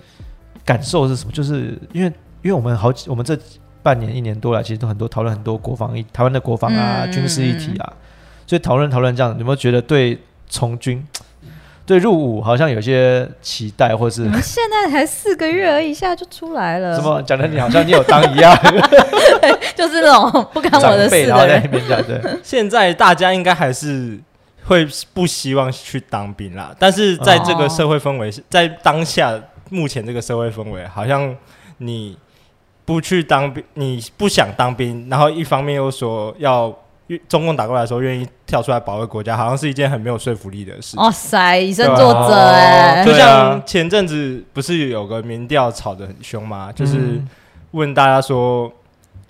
[0.63, 1.33] 感受是什么？
[1.33, 2.07] 就是因为
[2.43, 3.37] 因为我们好几我们这
[3.83, 7.91] 半年一年多来，其实都很多讨论很多国防议，台湾的国防啊，军事议题啊，
[8.47, 10.17] 所以讨论讨论这样，有没有觉得对
[10.55, 11.05] 从军？
[11.85, 16.95] 对入伍好像有些期待，或是你们现在才四个月而已，一下就出来了。
[16.95, 18.57] 什么讲的你好像你有当一样，
[19.75, 21.47] 就是那种不干我的事的。
[21.47, 24.17] 在那边讲对，现在大家应该还是
[24.65, 26.75] 会不希望去当兵啦。
[26.79, 29.39] 但是在这个社会氛围，在当下
[29.69, 31.35] 目前这个社会氛围，好像
[31.77, 32.17] 你
[32.83, 36.75] 不去当兵，你不想当兵，然后一方面又说要。
[37.27, 40.97] 中共打过来的时候，愿意跳出来保卫国家，好像是一件很没有说服力的事。
[40.97, 43.03] 哇塞，以身作则哎！
[43.05, 46.71] 就像前阵子不是有个民调吵得很凶吗？
[46.71, 47.21] 就是
[47.71, 48.71] 问大家说。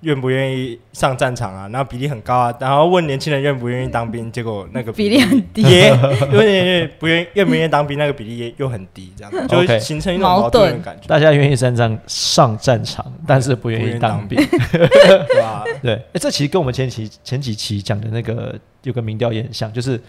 [0.06, 1.68] 愿不愿意上战场啊？
[1.70, 2.56] 然后比例很高啊。
[2.60, 5.64] 然后问年轻人愿不愿意当兵，结果那个比例很低。
[5.64, 11.08] 问年轻人不愿愿不愿意当兵，那个比例也又很低，这样就会形成一种矛盾的感觉。
[11.08, 14.38] 大家愿意上战上战场，但是不愿意当兵，
[14.72, 15.64] 对吧？
[15.82, 15.94] 对。
[15.96, 20.00] 哎，这其实跟我们前期前几期讲的那个有个民调也很像，就是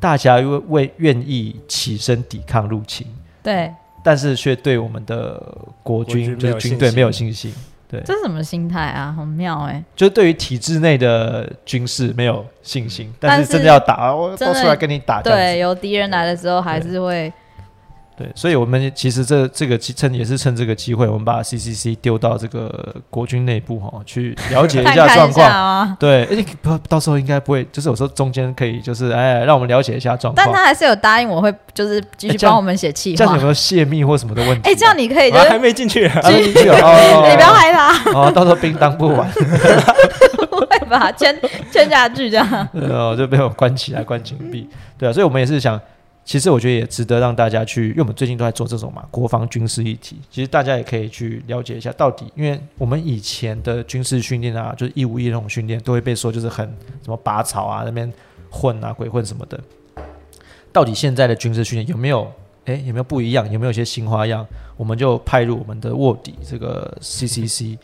[0.00, 3.06] 大家为为愿意起身抵抗入侵，
[3.42, 3.72] 对，
[4.02, 5.40] 但是却对我们的
[5.82, 7.52] 国军就是军队没有信心。
[7.88, 9.14] 对，这是什么心态啊？
[9.16, 9.82] 很妙哎！
[9.96, 15.22] 就对于体制内的军事没有信心，但是真的要打，我都出来跟你打。
[15.22, 17.32] 对，有敌人来的时候还是会。
[18.18, 25.96] 对，所以，我们其实这这个趁也是趁这个机会，我们把 CCC 丢到这个国军内部哈，去 了解一下状况。
[26.00, 30.44] 对，哎，不，到时候应该不会，就是有时候中间可以，就是哎，让我们了解一下状况。
[30.44, 33.18] 但他还是有答应我会，就是继续帮我们写气划。
[33.18, 34.68] 这样有没有泄密或什么的问题？
[34.68, 37.22] 哎，这样你可以，就还没进去，还没进去哦。
[37.30, 39.30] 你不要害怕哦，到时候兵当不完，
[40.50, 41.12] 不 会吧？
[41.12, 41.38] 签
[41.70, 44.68] 签下去这样，哦，就被我关起来，关紧闭。
[44.98, 45.80] 对啊，所以我们也是想。
[46.28, 50.20] 其实我觉得也值得让大家去，因为我们最近都在做这种嘛国防军事议题。
[50.30, 56.66] 其实大家也可以去了解一下，到底因为我们以前的军事训练啊，就是一五一那种训练，都会被说就是很
[57.02, 58.12] 什么拔草啊，那边
[58.50, 59.58] 混啊鬼混什么的。
[60.70, 62.30] 到底现在的军事训练有没有
[62.66, 63.50] 哎有没有不一样？
[63.50, 64.46] 有没有一些新花样？
[64.76, 67.78] 我们就派入我们的卧底这个 CCC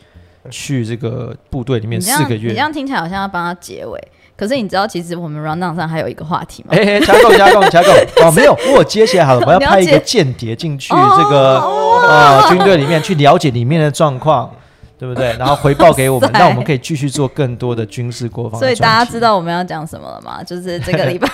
[0.51, 2.49] 去这个部队里面四个月。
[2.49, 3.99] 你这样听起来好像要帮他结尾。
[4.37, 6.75] 可是你知道，其实我们 run down 上还有一个话题吗？
[6.75, 7.91] 哎，加购 加购加购
[8.25, 14.51] 哦，没有，我接起来好了， 我要派一个间谍进去这个呃军队里面去了解里面的状况。
[14.97, 15.35] 对不对？
[15.37, 18.59] 然后回报给我们， 那我们可以继续做更多的军事国防。
[18.59, 20.41] 所以大家知道我们要讲什么了吗？
[20.43, 21.27] 就是这个礼拜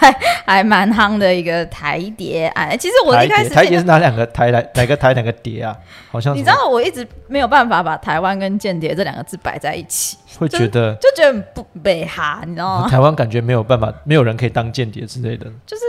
[0.45, 2.77] 还蛮夯的一个台谍案。
[2.77, 5.75] 其实我一开始台谍是哪两个台来哪个台哪个谍啊？
[6.11, 12.87] 好像你知道，我一直没有办法把台湾跟间谍这两个字摆在一起，会觉得就觉得不北哈，你知道吗？
[12.89, 15.83] 台湾感觉没有办法，没有人可以当间谍之类的，就是。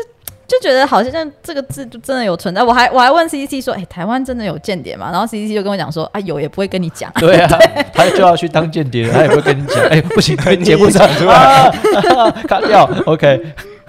[0.53, 5.09] 就觉得好像这个字就真的有存在，我还我还问 C C 说，哎，台湾真的有间谍吗？
[5.11, 7.11] 然后 C C 就跟我讲说，啊，有也不会跟你讲。
[7.15, 7.59] 对啊，
[7.95, 9.83] 他就要去当间谍，他也不会跟你讲。
[9.87, 11.71] 哎，不行， 节目上出来，
[12.47, 12.87] 卡掉。
[13.07, 13.41] OK。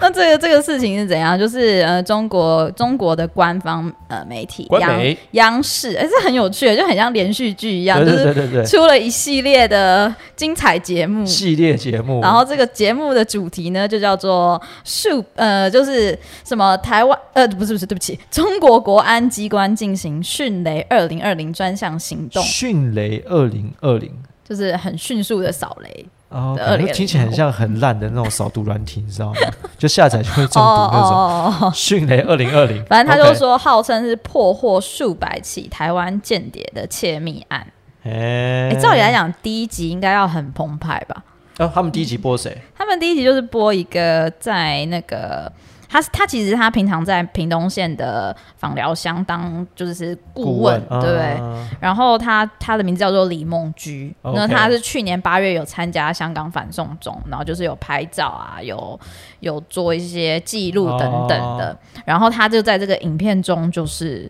[0.04, 1.38] 那这个这个事情是怎样？
[1.38, 12.20] 就是呃，中国中国的官方呃媒体央央视，哎，这很有趣，就很像连续剧一样，就是出了一系列的精彩节目，系列节目。
[12.20, 24.12] 然后这个节目的主题呢，就叫做“数”，呃，就是什么台湾呃，不是不是，对不起，中国国安机关进行“迅雷二零二零”专项行动，“迅雷二零二零”
[24.46, 26.04] 就是很迅速的扫雷。
[26.34, 26.58] 哦，
[26.92, 29.40] 听起来很像很烂的那种扫毒软体，你知道吗？
[29.78, 31.72] 就下载就会中毒那种。
[31.72, 37.64] 迅雷二零二零， 反正他就说号称是破获数百起台湾间谍的窃密案。
[38.02, 41.22] 哎，照理来讲，第一集应该要很澎湃吧？
[41.58, 42.60] 哦，他们第一集播谁？
[42.76, 45.52] 他们第一集就是播一个在那个。
[45.94, 51.40] 他他其实他平常在屏东县的访疗乡当就是顾问，对？
[51.78, 58.98] 然后他他的名字叫做李梦居，那他是去年八月有参加香港反送中，然后就是有拍照啊，有
[59.38, 61.78] 有做一些记录等等的。
[62.04, 64.28] 然后他就在这个影片中就是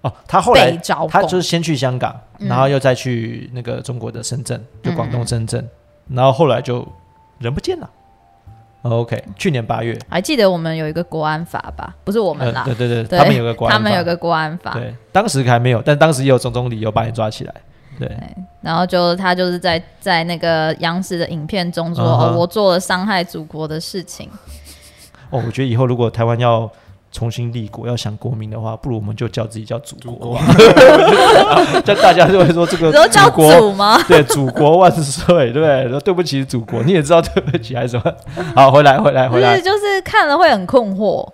[0.00, 0.74] 哦，他后来
[1.10, 5.68] 他就是先去香港，然后又再去那个中国的深圳，就广东深圳，
[6.08, 6.88] 然后后来就
[7.38, 7.90] 人不见了。
[8.82, 11.94] OK，去年八月还记得我们有一个国安法吧？
[12.04, 14.72] 不是我们啦，对对对，他们有个国安，他们有个国安法。
[14.72, 17.54] 对，当时还没有，但当时也有种种理由把你抓起来。
[17.98, 18.14] 对，
[18.60, 24.28] 然后就他就是在在那个央视的影片中说：“哦，我做了伤害祖国的事情。”
[25.30, 26.70] 哦，我觉得以后如果台湾要
[27.16, 30.38] 重新立国，要想国民的话，不如我们就叫自己叫祖国，
[31.82, 33.98] 叫大家就会说这个祖国吗？
[34.06, 35.88] 对，祖国万岁，对不对？
[35.88, 38.12] 说对不起祖国，你也知道对不起还是什么？
[38.54, 41.26] 好，回来回来回来，就是看了会很困惑，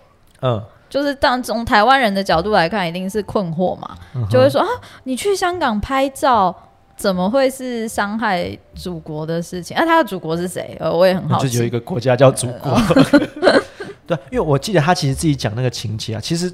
[0.42, 0.62] 嗯。
[0.88, 3.96] 就是当从台湾人的角度来看，一定是困惑嘛，
[4.30, 4.68] 就会说啊，
[5.04, 6.54] 你去香港拍照，
[6.96, 9.74] 怎么会是伤害祖国的事情？
[9.74, 10.76] 啊，他的祖国是谁？
[10.78, 11.48] 呃，我也很好奇。
[11.48, 12.78] 就有一个国家叫祖国。
[14.06, 16.52] 对，因为我记得他其实自己讲那个情节啊，其实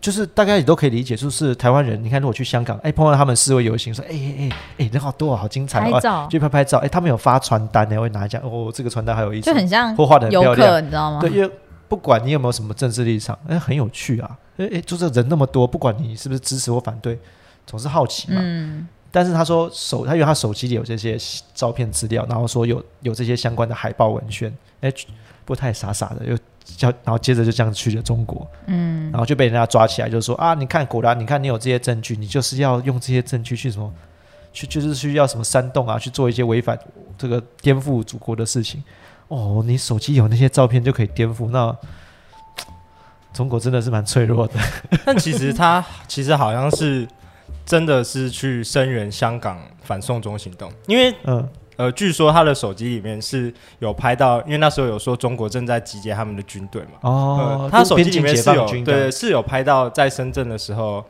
[0.00, 11.20] 就是大家也都可以理解，就是台湾人，你看如果去香港，哎，碰到他们示威游行，说，哎哎哎哎，人好多啊，好精彩，拍照，去拍拍照，哎，他们有发传单呢，会拿一下，哦，这个传单还有意思，就很像画的很漂亮，你知道吗？
[11.20, 11.50] 对，因为。
[11.88, 14.36] 不管你有没有什么政治立场，哎，很有趣啊！
[14.58, 17.18] 哎哎，就是人那么多，不管你是不是支持或反对，
[17.66, 18.38] 总是好奇嘛。
[18.44, 18.86] 嗯。
[19.10, 21.18] 但是他说手，他因为他手机里有这些
[21.54, 24.92] 照片资料，然后说有有这些相关的海报文宣，哎，
[25.44, 26.36] 不太傻傻的，又
[26.76, 28.46] 叫，然后接着就这样去了中国。
[28.66, 29.10] 嗯。
[29.10, 33.90] 然后就被人家抓起来，就说啊，你看果然，你看你有这些证据，你就是要用这些证据去什么，
[34.52, 36.78] 去就是去要什么煽动啊，去做一些违反
[37.16, 38.84] 这个颠覆祖国的事情。
[39.28, 41.74] 哦，你手机有那些照片就可以颠覆，那
[43.32, 44.54] 中国真的是蛮脆弱的。
[45.04, 47.06] 但其实他其实好像是
[47.68, 56.98] 真的是去声援香港反送中行动，因为嗯呃，据说他的手机里面是有拍到，因为那时候有说中国正在集结他们的军队嘛。
[57.02, 61.04] 哦，他手机里面是有对是有拍到在深圳的时候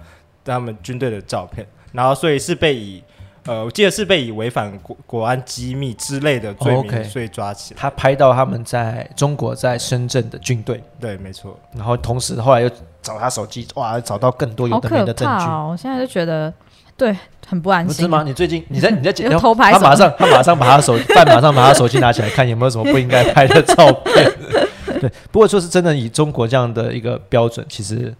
[0.44, 3.02] 他们军队的照片，然后所以是被以。
[3.48, 7.80] 呃，我记得是被以违反国国安机密之类的罪名，所以抓起来。
[7.80, 11.58] 他拍到他们在中国在深圳的军队，对，没错。
[11.74, 15.46] 然后同时后来又找他手机，哇，找到更多有的没的证据。
[15.46, 16.52] 我现在就觉得，
[16.94, 17.88] 对，很不安心。
[17.88, 18.22] 不是吗？
[18.22, 19.72] 你最近你在 你在剪偷拍？
[19.72, 24.30] 他马上他马上把他手， 他马上把他手机拿起来看有没有什么不应该拍的照片。
[25.00, 28.14] 对，不过说是真的，以中国这样的一个标准，其实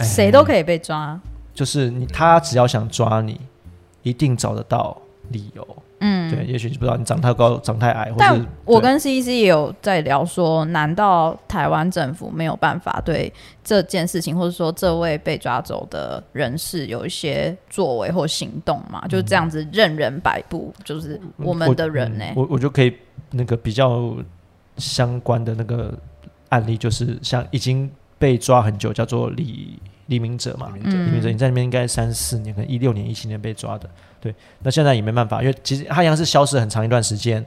[0.00, 1.20] 谁都可以被抓。
[1.54, 3.40] 就是你，他只要想抓你。
[4.04, 4.96] 一定找得到
[5.30, 5.66] 理由，
[6.00, 13.32] 嗯，对，也许你不知道你长太高、长太矮，但我跟 C C 也有在聊说，难道台湾政府没有办法对
[13.64, 19.02] 这件事情，或者说这位被抓走的人士有一些作为或行动吗？
[19.08, 22.24] 就这样子任人摆布，就是我们的人呢？
[22.36, 22.94] 我我就可以
[23.30, 24.14] 那个比较
[24.76, 25.92] 相关的那个
[26.50, 29.78] 案例，就是像已经被抓很久，叫做李。
[30.08, 33.88] 李明哲嘛，李明哲，你在那边应该三四年，可能一六年、一七年被抓的，
[34.20, 34.34] 对。
[34.58, 37.42] 那现在也没办法，因为其实他像是消失很长一段时间，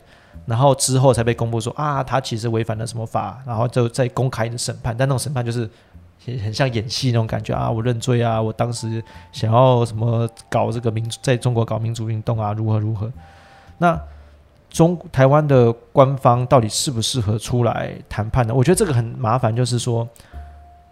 [0.47, 5.69] 然后之后才被公布说啊，他其实违反了什么法，然后就在公开的审判，但那种审判就是
[6.25, 13.07] 很像演戏那种感觉啊，我认罪啊，我当时想要什么搞这个民主，在中国搞民主运动啊，如何如何。
[13.77, 14.01] 那
[14.71, 18.55] 中台湾的官方到底适不适合出来谈判呢？
[18.55, 20.09] 我觉得这个很麻烦，就是说。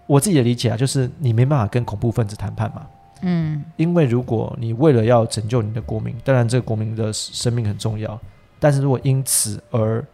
[0.07, 2.85] 我自己的理解啊，就是你没办法跟恐怖分子谈判嘛。
[3.21, 8.19] 嗯，因为如果你为了要拯救你的国民，当然这个国民的生命很重要，
[8.59, 10.05] 但是如果因此而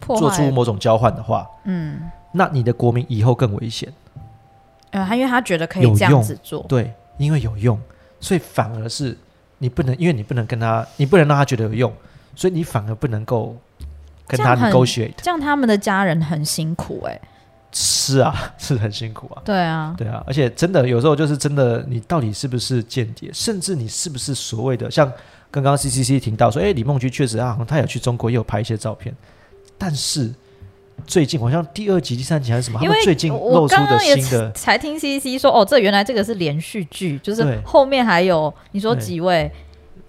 [0.00, 3.90] 做出某种交换的话，嗯，那你的国民以后更危险。
[4.90, 7.80] 呃，他因为他觉得可以这样子做，对，因为有用，
[8.20, 9.16] 所以反而是
[9.58, 11.92] 你不能，因为你不能跟他，你不能让他觉得有用，
[12.34, 13.56] 所以你反而不能够
[14.26, 17.20] 跟他 negotiate，这样他们的家人很辛苦哎。
[17.74, 19.42] 是啊， 是很辛苦啊。
[19.44, 25.12] 对啊，对啊，而且真的有时候就是真的，你到底是不是间谍，甚至你是不是所谓的像
[25.50, 29.14] 刚刚 C C C 听到说，哎，李梦菊确实啊，他有去中国，也有拍一些照片。
[29.76, 30.32] 但是
[31.06, 39.50] 最近好像第二集、第三集还是什么，因为最近露出的新的，才听 C C C 说，哦，这原来这个是连续剧，就是后面还有你说几位。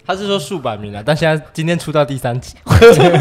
[0.06, 2.54] 他是说数百名啊，但现在今天出到第三集，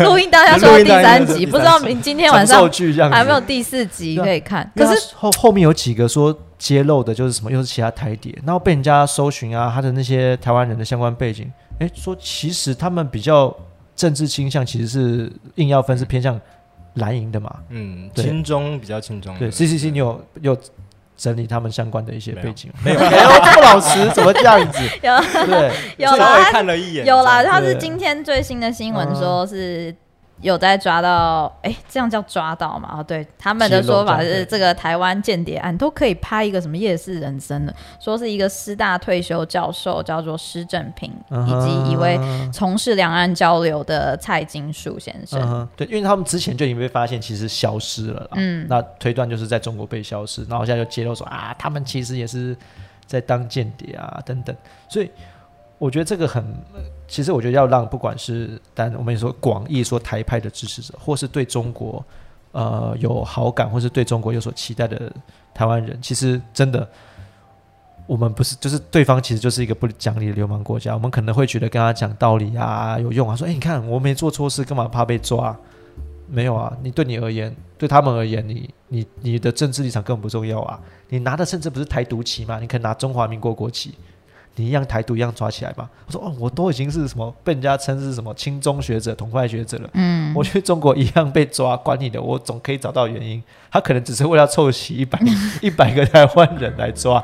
[0.04, 2.70] 录音当下说到第三集，不知道明今天晚上
[3.10, 4.72] 还没有第四集可以看。
[4.76, 13.56] 可是后后面有几个说揭露的就是什么，又是其他台谍，然后被人家搜寻啊，他的那些台湾人的相关背景，哎，说其实他们比较
[13.96, 16.40] 政治倾向，其实是硬要分是偏向
[16.94, 19.36] 蓝营的嘛，嗯，轻中比较轻中。
[19.40, 20.56] 对，C C C，你有有。
[21.18, 24.80] 整理他们相关的一些背景，没有，没有不老实，怎么这样子？
[25.02, 27.44] 有，对，有啦，看了一眼，有啦。
[27.44, 29.96] 他是今天最新的新闻，说是
[30.42, 33.00] 有在抓到，哎，这样叫抓到嘛？
[33.00, 41.10] 哦，对，他们的说法是这个台湾间谍案都可以拍一个什么夜市人生的，说是一个师大退休教授叫做施正平，
[41.48, 42.20] 以及一位
[42.52, 45.68] 从事两岸交流的蔡金树先生。
[45.76, 52.56] 对，因为他们之前就已经被发现其实消失了，嗯，那推断就是在中国被消失，然后现在就揭露说啊，他们其实也是
[53.06, 54.56] 在当间谍啊等等，
[54.90, 55.10] 所以。
[55.78, 56.42] 我觉得这个很，
[57.08, 62.04] 其实我觉得要让不管是但我们也说广义说台派的支持者，或是对中国
[62.52, 65.12] 呃有好感，或是对中国有所期待的
[65.54, 66.88] 台湾人，其实真的，
[68.08, 75.56] 我们不是就是对方其实就是一个不讲理的流氓国家，我们可能会觉得跟他讲道理啊有用啊，说哎你看我没做错事，干嘛怕被抓？
[76.28, 83.94] 没有啊，你对你而言，对他们而言，你你你的政治立场根本不重要啊，你拿的甚至不是台独旗嘛，你可以拿中华民国国旗。
[84.58, 85.90] 你一样台独一样抓起来吧。
[86.08, 89.90] 我说哦，我都已经是什么被人家称是什么亲中学者、同派学者了。
[89.94, 93.42] 嗯，我去中国一样被抓，管你的，我总可以找到原因。
[93.72, 95.20] 他可能只是为了凑齐一百
[95.62, 97.22] 一百个台湾人来抓，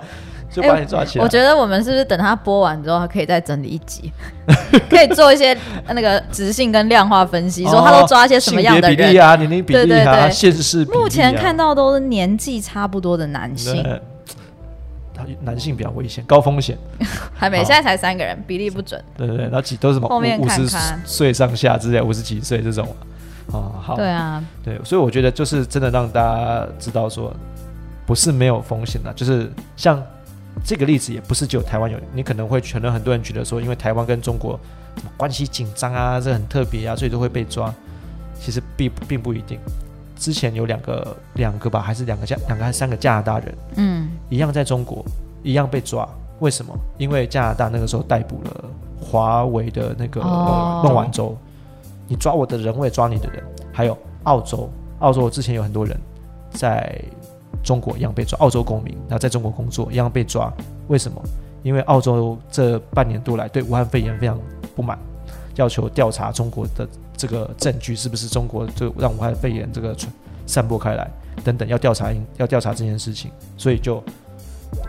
[0.52, 1.24] 就把你抓起来。
[1.24, 4.12] 我觉得我们是不是等他播完之后，他可以再整理一集，
[4.90, 5.58] 可以做一些
[5.88, 9.38] 那个直性跟量化分析，说他都抓一些什么样的人啊？
[9.38, 10.30] 年龄比例啊？
[10.30, 13.82] 现实目前看到都是年纪差不多的男性。
[15.42, 16.78] 男性比较危险，高风险。
[17.34, 19.04] 还没，现在才三个人，比例不准。
[19.18, 20.08] 对对对，那几都是什么？
[20.08, 20.68] 后面五十
[21.06, 22.88] 岁上下之类，五十几岁这种。
[23.52, 23.96] 啊，好。
[23.96, 27.34] 对啊，对，所以我觉得就是真的让大家知道说，
[28.06, 30.02] 不是没有风险的，就是像
[30.64, 31.98] 这个例子，也不是只有台湾有。
[32.14, 34.60] 你可能会可能很多人觉得说，因为台湾跟中国
[35.18, 37.74] 关系紧张啊，这很特别啊，所以都会被抓。
[38.40, 39.60] 其实并并不一定。
[40.22, 45.04] 之前有两个两个吧，还是两个加两个还是三个加拿大人，嗯，一样在中国
[45.42, 46.08] 一样被抓，
[46.42, 46.72] 为什么？
[47.00, 48.66] 因为加拿大那个时候逮捕了
[49.02, 51.36] 华为的那个孟晚舟，
[52.08, 53.44] 你抓我的人，我也抓你的人。
[53.74, 54.70] 还有澳洲，
[55.00, 56.00] 澳洲之前有很多人
[56.52, 57.04] 在
[57.64, 60.54] 中国一样被抓，澳洲公民，然后在中国工作一样被抓，
[60.88, 61.20] 为什么？
[61.64, 64.40] 因为澳洲这半年多来对武汉肺炎非常
[64.76, 65.00] 不满，
[65.56, 66.88] 要求调查中国的。
[67.22, 70.12] 这个证据是不是中国就让武汉肺炎这个传
[70.48, 71.08] 散播开来
[71.44, 74.04] 等等，要调查要调查这件事情，所以就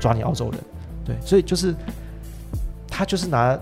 [0.01, 0.59] 抓你澳洲人，
[1.05, 1.75] 对，所以就是
[2.89, 3.59] 他就是拿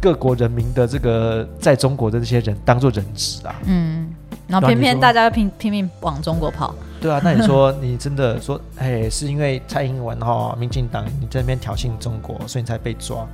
[0.00, 4.12] 各国人民的这个在中国的这些人当做人质啊，嗯，
[4.48, 13.24] 然后偏偏大家拼拼命往中国跑，对啊，那你说你真的说，哎，是因为蔡英文哈，民进党你在那边挑衅中国，所以你才被抓，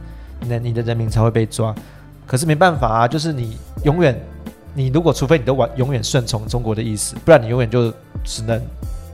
[0.46, 1.74] 那你的人民才会被抓，
[2.26, 4.14] 可是没办法啊，就是你永远。
[4.74, 7.92] 你如果除非你都完永远顺从中国的意思，不然你永远就
[8.24, 8.60] 只能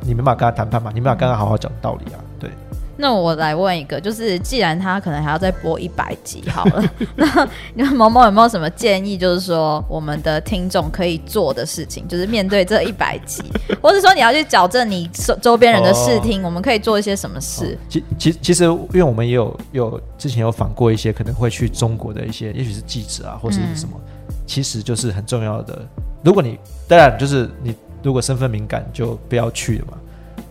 [0.00, 2.18] 你没办法跟他谈判嘛，你没办法跟他好好讲道理啊。
[2.38, 2.50] 对。
[2.96, 6.84] 那我来问一个，就是既然他可能还要再播一百集 好了，
[7.16, 7.26] 那
[7.74, 9.18] 你们某某有没有什么建议？
[9.18, 13.42] 就是说我们的听众可以做的事情，就是面对这一百集，
[13.82, 17.76] 或者说你要去矫正你周周边人的视听，我们可以做一些什么事？
[17.88, 24.00] 其其其实，因为我们也有有之前有访过一些可能会去中国的一些，也许是记者啊，或者是什么。
[24.46, 25.86] 其实就是很重要的。
[26.22, 29.98] 如果你当然就是你如果身份敏感就不要去了嘛。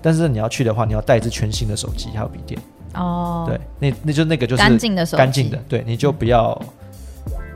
[0.01, 2.59] 但是你要去的话，你要带一支全新的手机还有笔电。
[2.95, 3.45] 哦。
[3.47, 5.17] 对，那那就那个就是干净的手机。
[5.17, 6.61] 干净的，对，你就不要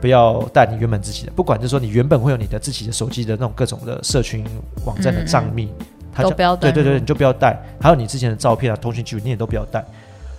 [0.00, 4.46] 不要带你原本自己的，不管就是说你原本会有你的自己的手机的那种各种的社群
[4.86, 5.68] 网站的账密，
[6.16, 6.72] 都不要带。
[6.72, 7.54] 对对对，你就不要带。
[7.78, 9.84] 还有你之前的照片啊、通讯记录，你也都不要带。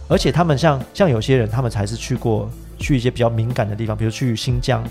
[0.08, 4.84] 而且他们像像有些人，他们才是去过去一些比较敏感的地方，比如去新疆。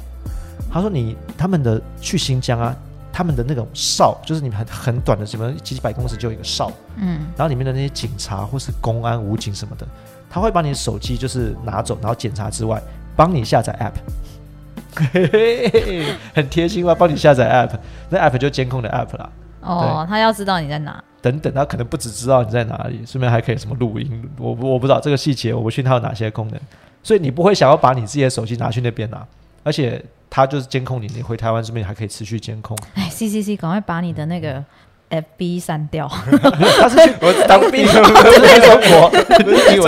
[0.70, 2.76] 他说：“你他们的去新疆啊，
[3.12, 9.86] 他们的那种哨，就是你们很很短的什么几百公尺就有一个哨，嗯，然后里面的那些警察或是公安、武警什么的，
[10.28, 12.82] 他会把你的手机就是拿走，然后检查之外，
[13.16, 16.04] 帮你下载 app，嘿嘿
[16.34, 16.94] 很贴心吧？
[16.94, 17.78] 帮你下载 app，
[18.11, 19.30] 那 app 就监控的 app 啦。
[19.62, 26.61] 哦，他要知道你在哪，等等，他可能不只知道你在哪里，顺便还可以什么录音，我我不知道这个细节，我不确定它有哪些功能，
[27.02, 29.26] 所以你不会想要把你自己的手机拿去那边拿，
[29.64, 32.76] 而且。”他就是监控你，你回台湾这边还可以持续监控。
[32.95, 34.64] 哎，C C C，赶快把你的那个
[35.09, 36.07] F B 删掉。
[36.09, 39.11] 他是 我当兵，在中国，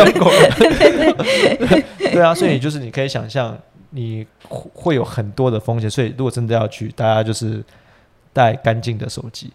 [0.04, 0.32] 中国。
[1.98, 3.56] 对啊，所以就是你可以想象，
[3.90, 5.90] 你会有很多的风险。
[5.90, 7.62] 所以如果真的要去，大家就是
[8.32, 9.52] 带干净的手机。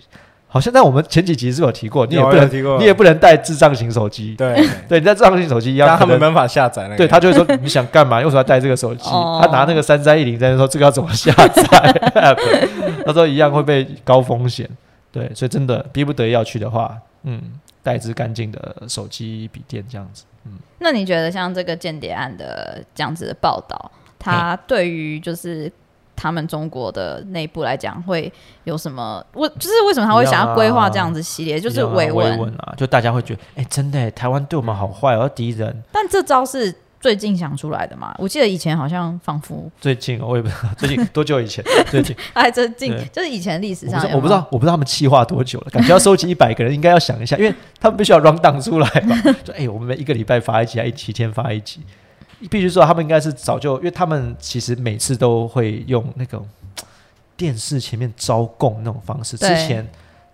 [0.56, 4.34] 好像在我们前几集是有提过，你也不能，你也不能带智障型手机。
[4.36, 4.56] 对，
[4.88, 6.96] 对，你在智障型手机一样，他们没办法下载那个。
[6.96, 8.20] 对他就会说你想干嘛？
[8.20, 9.10] 为什么要带这个手机？
[9.10, 11.92] 他拿那个三三一零在那说这个要怎么下载？
[13.06, 14.66] 他说一样会被高风险。
[15.12, 17.42] 对，所以真的逼不得已要去的话，嗯，
[17.84, 20.24] 带只干净的手机、笔电这样子。
[20.46, 25.70] 嗯，那你觉得像这个间谍案的这样子的报道，它对于就是？
[26.16, 28.32] 他们中国的内部来讲会
[28.64, 29.24] 有什么？
[29.34, 31.60] 我就是为什么他会想要规划这样子系列？
[31.60, 35.84] 就是维稳啊，就大家会觉得，哎，真的，台湾对我们好坏哦，敌人。
[35.92, 38.16] 但这招是最近想出来的嘛？
[38.18, 49.16] 我记得以前好像仿佛最近，我也不知道最近 多久以前，最近哎， 最近就是以前历史上，我不知道，我不知道他们计划多久了，感觉要收集一百个人，应该要想一下，因为他们必须要 down 出来嘛。
[49.44, 51.82] 就哎，我们每一个礼拜发一集，还一七天发一集。
[52.50, 56.48] 必须说，他们应该是早就，因为他们其实每次都会用那种
[57.38, 59.38] 电视前面招供那种方式。
[59.38, 59.88] 之前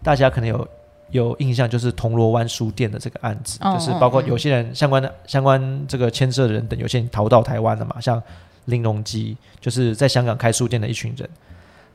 [0.04, 0.68] 大家可能有
[1.12, 8.22] 有印象，就是铜锣湾书店的这个案子，就是包括有些人相关的相关这个牵涉的人等，有些人逃到台湾了嘛，像
[8.66, 11.30] 林隆基，就是在香港开书店的一群人。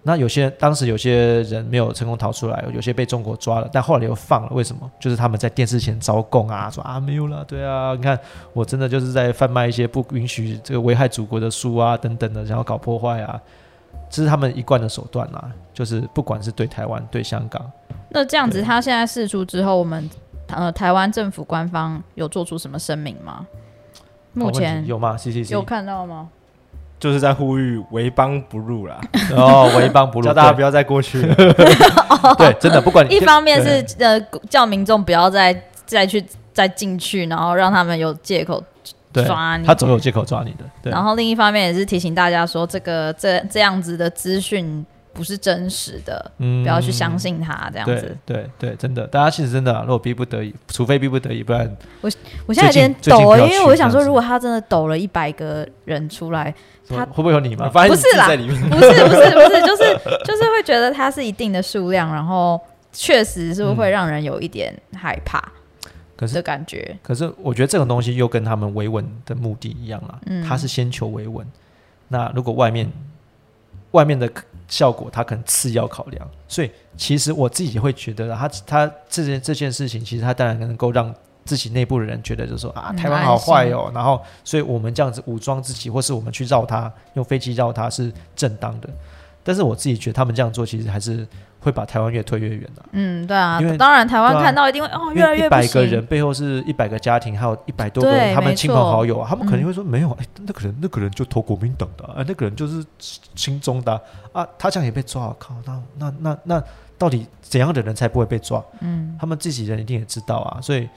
[0.09, 4.49] 那有些当时有些人没有成功逃出来，有些被中国抓了，但后来又放了。
[4.53, 4.89] 为什么？
[5.01, 8.17] 就是他们在电视前招供啊，说啊没有了，对啊，你看
[8.53, 13.41] 我真的就是在贩卖一些不允许这个危害祖国的书啊等等的，然后搞破坏啊，
[14.09, 15.51] 这是他们一贯的手段啊。
[15.75, 17.69] 就是不管是对台湾对香港，
[18.11, 20.09] 那这样子他现在释出之后，我们
[20.47, 23.45] 呃台湾政府官方有做出什么声明吗？
[24.35, 26.29] 目前有吗？C C C 有看到吗？
[26.99, 29.01] 就是在呼吁为邦不入啦，
[29.37, 31.35] 哦，为邦不入， 叫大家不要再过去了。
[32.39, 38.63] 对，真的，不管一方面是呃叫民众不要再再去再进去，然后让他们有借口
[39.13, 40.91] 抓你，他总有借口抓你的。
[40.91, 44.85] 然后另一方面也是提醒大家说，这个这这样子的资讯。
[45.17, 48.17] 不是真实的，嗯不要去相信他这样子。
[48.27, 52.11] 对对，真的，大家其实真的，如果逼不得已，除非逼不得已，不然我
[52.47, 56.55] 我现在有点抖，因为我想说，如果他真的抖了一百个人出来，
[56.89, 57.69] 他会不会有你吗？
[57.69, 62.61] 不是啦，不是不是不是， 就是就是会觉得他是一定的数量，然后
[62.93, 65.43] 确实是会让人有一点害怕，
[66.17, 66.97] 可是的感觉。
[67.03, 71.47] 可是我觉得这种东西又跟他们维稳的目的一样啦，他是先求维稳。
[72.09, 72.91] 那如果外面
[73.93, 74.31] 外面的。
[74.69, 81.15] 效果他可能次要考量，所以其实我自己会觉得，他他这件这件事情，其实他当然能够让
[81.45, 88.89] 自己内部的人觉得，就是说啊，台湾好坏哦，然后所以我们这样子武装自己，或是我们去绕他，用飞机绕他是正当的。
[89.43, 91.27] 但是我自己觉得他们这样做，其实还是。
[91.61, 92.83] 会把台湾越推越远的。
[92.93, 102.85] 嗯，对啊，因为当然台湾看到一定会哦，越来越一百个人背后是一百个家庭，还有一百多个他们亲朋好友啊，他们肯定会说没有，哎，那个人那个人就投国民党的，哎，那个人就是
[103.35, 104.01] 亲中的
[104.33, 106.63] 啊，他这样也被抓，靠，那那那那
[106.99, 108.65] 到底怎样的人才不会被抓？
[108.81, 110.89] 嗯，他们自己人一定也知道啊，所以。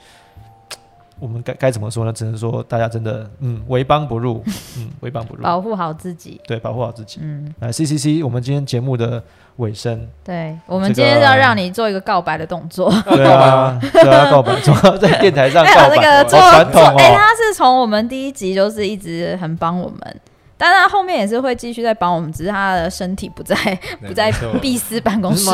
[1.20, 2.12] 我们该该怎么说呢？
[2.12, 4.42] 只能说大家真的，嗯，为邦不入，
[4.78, 9.22] 嗯，为邦不入，保护好自己，对，保护好自己，嗯，来，C C C，我们今天节目的
[9.56, 14.58] 尾声，对我们今天要让你做一个告白的动作， 对啊，对啊，告白，
[14.98, 20.20] 在电台上告白，做传统哎，他是从我们第一集就是一直很帮我们。
[20.60, 23.56] 但他后面也是会继续在帮我们，只是他的身体不在
[24.06, 24.30] 不在
[24.60, 25.50] 必斯办公室。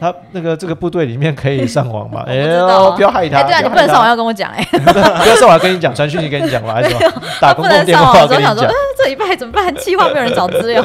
[0.00, 2.22] 他那个这个部队里面可以上网吗？
[2.30, 3.42] 哎呦，不要害他！
[3.42, 4.64] 对啊，你不能上网要跟我讲哎。
[4.70, 6.94] 不要上网跟你讲，传讯息跟你讲吧，还是
[7.42, 8.56] 打公共电话跟你讲？
[8.96, 9.74] 这一拜怎么办？
[9.74, 10.80] 计划没有人找资料。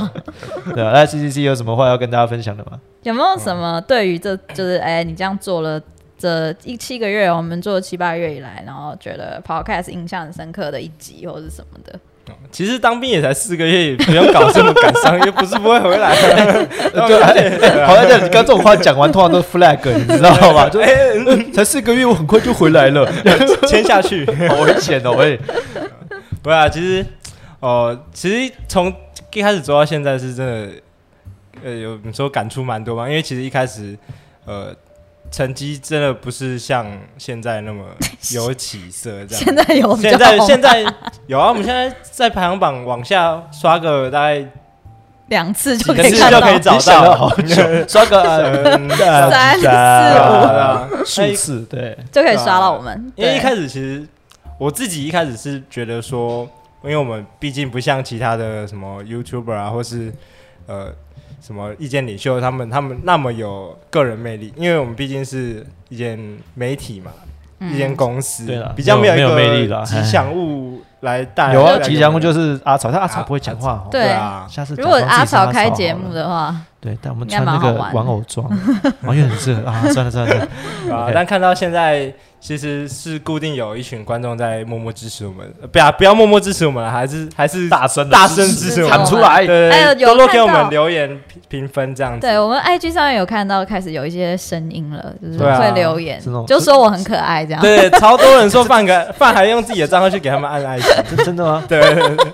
[0.74, 2.80] 对啊，那 C C C 有什么话要跟大家分享的吗？
[3.03, 5.80] 有没有什么对于这就是哎，你这样做了
[6.17, 11.99] 这一七个月，我们做了七八个月以来，然后觉得 Podcast 印象很深刻的一集或者是什么的？
[12.51, 16.15] 其实当兵也才四个月，不用搞这么感伤， 又不是不会回来。
[16.93, 20.67] 对，好在这里，刚这种话讲完，通常都是 flag，你知道吧？
[20.69, 20.82] 就
[21.53, 23.09] 才四个月，我很快就回来了，
[23.67, 25.11] 签下去，好危险哦！
[25.17, 25.39] 喂，
[26.41, 27.05] 不啊，其实，
[27.59, 28.93] 哦，其实从
[29.34, 30.69] 一开始做到现在，是真的，
[31.63, 33.07] 呃，有时候感触蛮多嘛？
[33.07, 33.97] 因为其实一开始，
[34.45, 34.75] 呃。
[35.32, 36.86] 成绩真的不是像
[37.17, 37.86] 现在那么
[38.34, 39.45] 有起色，这样。
[39.45, 40.82] 现在有，现在现在
[41.27, 41.49] 有啊！
[41.49, 44.45] 我们现在在排行榜往下刷个大概
[45.27, 47.30] 两次就可以就可以找到，
[47.88, 48.80] 刷个
[49.30, 49.67] 三四
[50.19, 53.11] 五数次，对，就可以刷到我们。
[53.15, 54.03] 因为一开始其实
[54.57, 56.49] 我自己一开始是觉得说，
[56.84, 60.11] 因为我们毕竟不像其他的什么 YouTuber 啊，或是
[60.65, 60.91] 呃。
[61.41, 62.39] 什么意见领袖？
[62.39, 66.19] 他们他们那么有个人魅力，因为我们毕竟是一间
[66.53, 67.11] 媒体嘛，
[67.59, 69.83] 一间公司，对了，比较没有魅力了。
[69.85, 73.87] 吉祥物来带，有啊，吉祥物就是阿草，但阿草不会讲话。
[73.89, 78.49] 对啊，下次如果阿草开节目的话，对，但我们穿那个玩偶装，
[79.03, 79.81] 完全很适合啊！
[79.91, 80.47] 算了算了，
[80.93, 81.11] 啊！
[81.13, 82.13] 但看到现在。
[82.41, 92.21] 其实是固定有一群观众在默默支持我们，不要不要默默支持我们了，还是还是大声大声支持喊出来，对，多多给我们留言评评分这样子。
[92.25, 97.61] 对我们 IG 上面有看到开始有一些声音了，就是会留言，就说我很可爱这样。
[97.61, 100.91] 对， 超多人说范个范还用自己的账号去给他们按爱心，
[101.25, 101.63] 真的吗？
[101.67, 101.81] 对，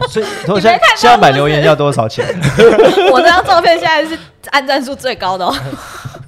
[0.07, 2.23] 所以现在现在买留言要多少钱？
[3.11, 4.17] 我这张照片现在是
[4.51, 5.55] 按赞数最高的哦。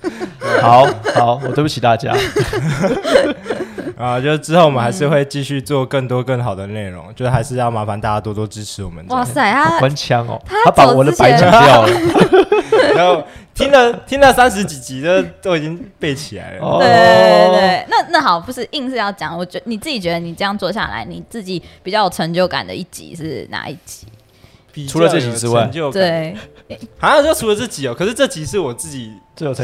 [0.62, 0.86] 好
[1.16, 2.14] 好，我对不起大家。
[3.98, 9.04] 啊，就之后我们还是会继续做更多更好的内容，就还是要麻烦大家多多支持我们。
[9.08, 11.90] 哇塞，他关枪哦，他把我的白讲掉了。
[12.96, 13.24] 然后
[13.56, 16.78] 听了听了三十几集，的都已经背起来了。
[16.78, 24.06] 对对对，那那好，不是硬是要讲，我觉你自己觉得你这样做下来，你自己比较有成就感的一集是哪一集？
[24.90, 26.36] 除了这集之外，对，
[27.00, 27.96] 好像就除了这集哦。
[27.98, 29.14] 可是这集是我自己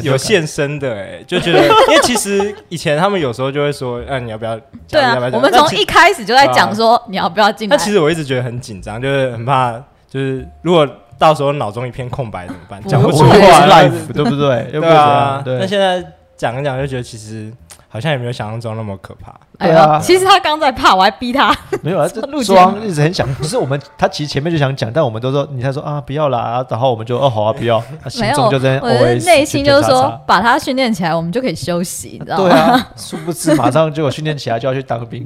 [0.02, 4.58] 有现身的，哎，就觉得，因为其实以前他们有时候就会说，哎，你要不要？
[4.88, 7.76] 对啊，我们从一开始就在讲说，你要不要进来？
[7.76, 9.74] 那其实我一直觉得很紧张，就是很怕，
[10.10, 10.88] 就是如果
[11.20, 12.82] 到时候脑中一片空白怎么办？
[12.84, 13.36] 讲不出话
[13.68, 14.70] ，life 对不对？
[14.72, 16.04] 对啊，那现在
[16.38, 17.52] 讲一讲，就觉得其实。
[17.94, 19.32] 好像也没有想象中那么可怕。
[19.60, 21.56] 对啊，其实他刚在怕，我还逼他。
[21.84, 23.32] 没有啊， 这装一直很想。
[23.36, 27.80] 不是我们，他其实前面就想讲，但我们都说，你他说啊，不要啦，然后我们就哦好啊，不要。
[28.10, 28.90] 心中就在，我
[29.26, 32.50] 内心就是说，把他训练起来，我们就可以休息，你知道吗？
[32.50, 35.24] 对啊， 殊不知马上就训练起来就要去当兵，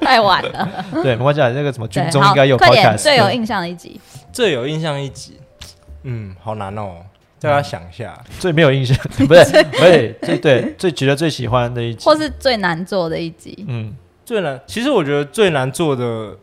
[0.00, 0.68] 太晚了。
[1.02, 2.56] 对，没关系，那个什么军中应该有。
[2.56, 4.00] 快点，最有印象的一集。
[4.32, 5.40] 最有印象一集，
[6.04, 6.92] 嗯，好难哦。
[7.42, 13.64] 大家想一下，最没有印象， 不是，不是最对最觉得最喜欢的一集，或是最难做的一集。
[13.68, 16.36] 嗯，最难，其实我觉得最难做的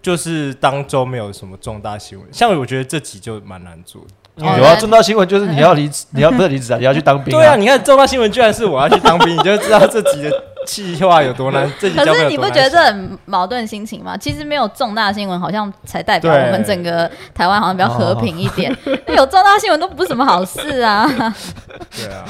[0.00, 4.08] 就是当周没有什么重大新闻，像我觉得这集就蛮难做的。
[4.36, 7.30] 有啊，重大新闻就是你要离职， 你要不是离职啊，你要去当兵。
[7.30, 11.70] 对啊，你看重大新闻居然是我要去当兵，你就知道这集的气话有多难。
[11.80, 14.16] 可是你不觉得这很矛盾心情吗？
[14.16, 18.74] 其实没有重大新闻，好像才代表我们整个台湾好像比较和平一点。
[19.08, 21.06] 有重大新闻都不是什么好事啊。
[21.96, 22.24] 对啊，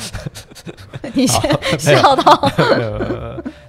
[1.15, 2.51] 你先 笑到。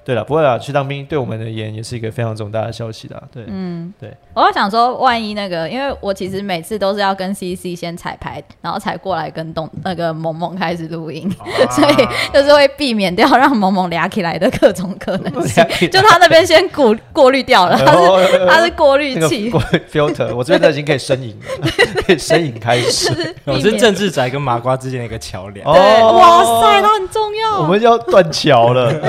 [0.03, 3.21] 对了，不会啦，去当兵对我们而言也是一个非常重大的消息的。
[3.31, 4.11] 对，嗯，对。
[4.33, 11.31] 我要想说，万一那个，因为我其实每次都是要跟 CC 先彩排，然后才过来跟东那个萌萌开始录音，
[11.69, 11.95] 所以
[12.33, 15.63] 就是会避免掉让萌萌俩起来的各种可能性。
[15.91, 19.51] 就他那边先过过滤掉了，他是他是过滤器
[19.91, 20.35] ，filter。
[20.35, 21.71] 我这边已经可以呻吟了，
[22.07, 23.35] 可以呻吟开始。
[23.45, 25.67] 我是政治宅跟麻瓜之间的一个桥梁。
[25.67, 25.73] 哦，
[26.17, 27.59] 哇塞，它很重要。
[27.61, 28.93] 我们要断桥了。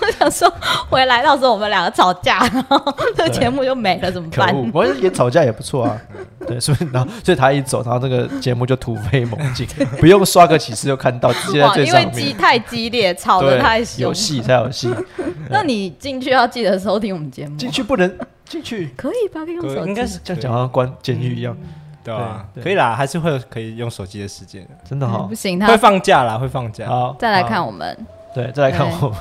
[0.00, 0.52] 我想说，
[0.90, 4.54] 回来到时候我们两个吵架，然后 这个节目就没了，怎么办？
[4.74, 5.98] 我演吵架也不错啊，
[6.46, 9.66] 对，所以然后所以他一走，然后这个节目就突飞猛进，
[9.98, 12.08] 不用刷个几次就看到直接在最上面。
[12.10, 14.94] 因为激太激烈，吵得太凶，有戏才有戏。
[15.48, 17.56] 那你进去要记得收听我们节目。
[17.56, 19.42] 进去不能进去，可以吧？
[19.42, 21.56] 可以用手机，应该是这样讲，好像关监狱一样，
[22.04, 22.44] 对啊？
[22.62, 26.86] 可以啦，还是会有可以用手机的时间，真的哈，不行，会放假啦，会放假。
[26.86, 28.06] 好，再来看我们。
[28.34, 29.18] 对，再来看我们。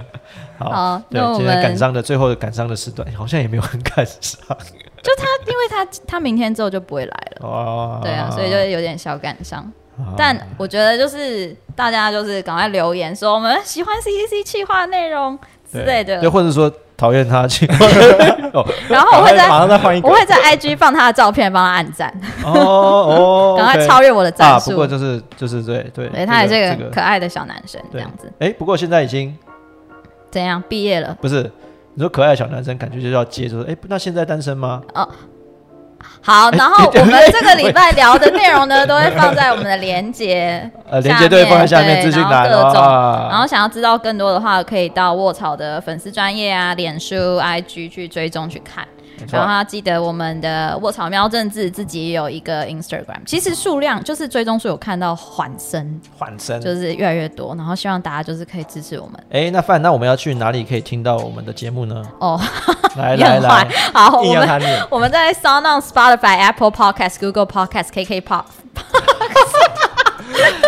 [0.58, 4.38] 好，对，今天赶上的最后的赶上的时段，好像也没有很赶上。
[5.02, 7.46] 就他，因为他他明天之后就不会来了。
[7.46, 8.00] 哦。
[8.02, 9.70] 对啊，所以就有点小赶上。
[10.16, 15.38] 但我觉得就是大家就是赶快留言说我们喜欢 C C C 企划内容
[15.70, 16.72] 之类的，对，或者说。
[17.02, 17.66] 讨厌他去，
[18.88, 22.08] 然后我会在马上再换一个，我会在 IG 放他的照片，帮他按赞。
[22.44, 24.70] 哦哦， 赶快超越我的赞数。
[24.70, 28.32] 不过就是就是对对，对，他也是个可爱的小男生这样子。
[28.38, 29.36] 哎，不过现在已经
[30.30, 31.18] 怎样毕业了？
[31.20, 31.42] 不是，
[31.94, 34.80] 你说可爱的小男生，感觉就要接，就是哎，那现在单身吗？
[34.94, 35.08] 哦。
[36.20, 42.74] 好，然后我们这个礼拜聊的内容呢， 都会放在我们的连接，呃，连接对放在下面资讯栏，各种。
[43.30, 48.86] 然后想要知道更多的话，可以到卧槽的粉丝专业啊，脸书、IG 去追踪去看。
[49.30, 57.54] 然后记得我们的卧草喵政治自己也有一个 Instagram，其实数量就是追踪数有看到缓升，缓升就是越来越多。
[57.54, 59.14] 然后希望大家就是可以支持我们。
[59.30, 62.02] 哎，那范，那我们要去哪里可以听到我们的节目呢？
[62.18, 62.40] 哦，
[62.96, 68.44] 来 来来，好，我们我们在 Sound on Spotify、Apple Podcast、Google Podcast、KK Pop。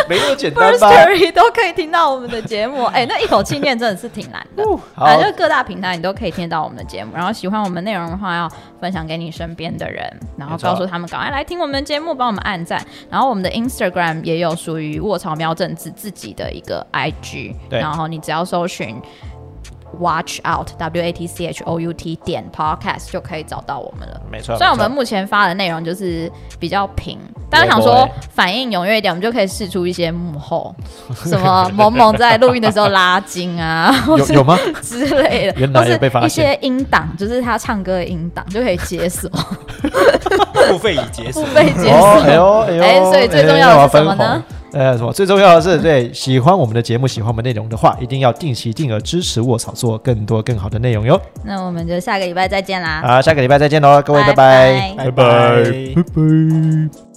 [0.09, 0.90] 没那么简单吧？
[1.34, 4.64] 都可以听到我们的节目，哎，那一口气念真的是挺难的。
[4.96, 8.48] 反正各大平台你都可以听到我们的节目，然后喜欢我们内容的话，要
[8.80, 10.05] 分享给你身边的人，
[10.36, 12.80] 然后告诉他们赶快来听我们的节目，帮我们按赞。
[13.11, 19.00] 然后我们的 Instagram 也有属于卧槽喵政治自己的一个 IG，然后你只要搜寻。
[19.99, 24.20] Watch out, W A T C H O U T 点 Podcast 就可以找到我们了。
[24.30, 27.18] 没错，虽然我们目前发的内容就是比较平，
[27.51, 30.74] 大家想说反应踊跃一点，我们就可以试出一些幕后，
[31.24, 34.59] 什么萌萌在录音的时候拉筋啊，有有吗？
[34.82, 39.30] 之类的， 或是一些音档，就是他唱歌的音档就可以解锁，
[40.68, 44.42] 付费已解锁，付费解锁，哎呦哎，所以最重要的是什么呢？
[44.75, 51.20] 呃，什么最重要的是，对喜欢我们的节目、喜欢我们内容的话，一定要定期定额支持卧草，做更多更好的内容哟。
[51.45, 53.01] 那我们就下个礼拜再见啦！
[53.07, 55.11] 好，下个礼拜再见喽，各位，拜拜，拜拜，
[55.95, 57.14] 拜拜。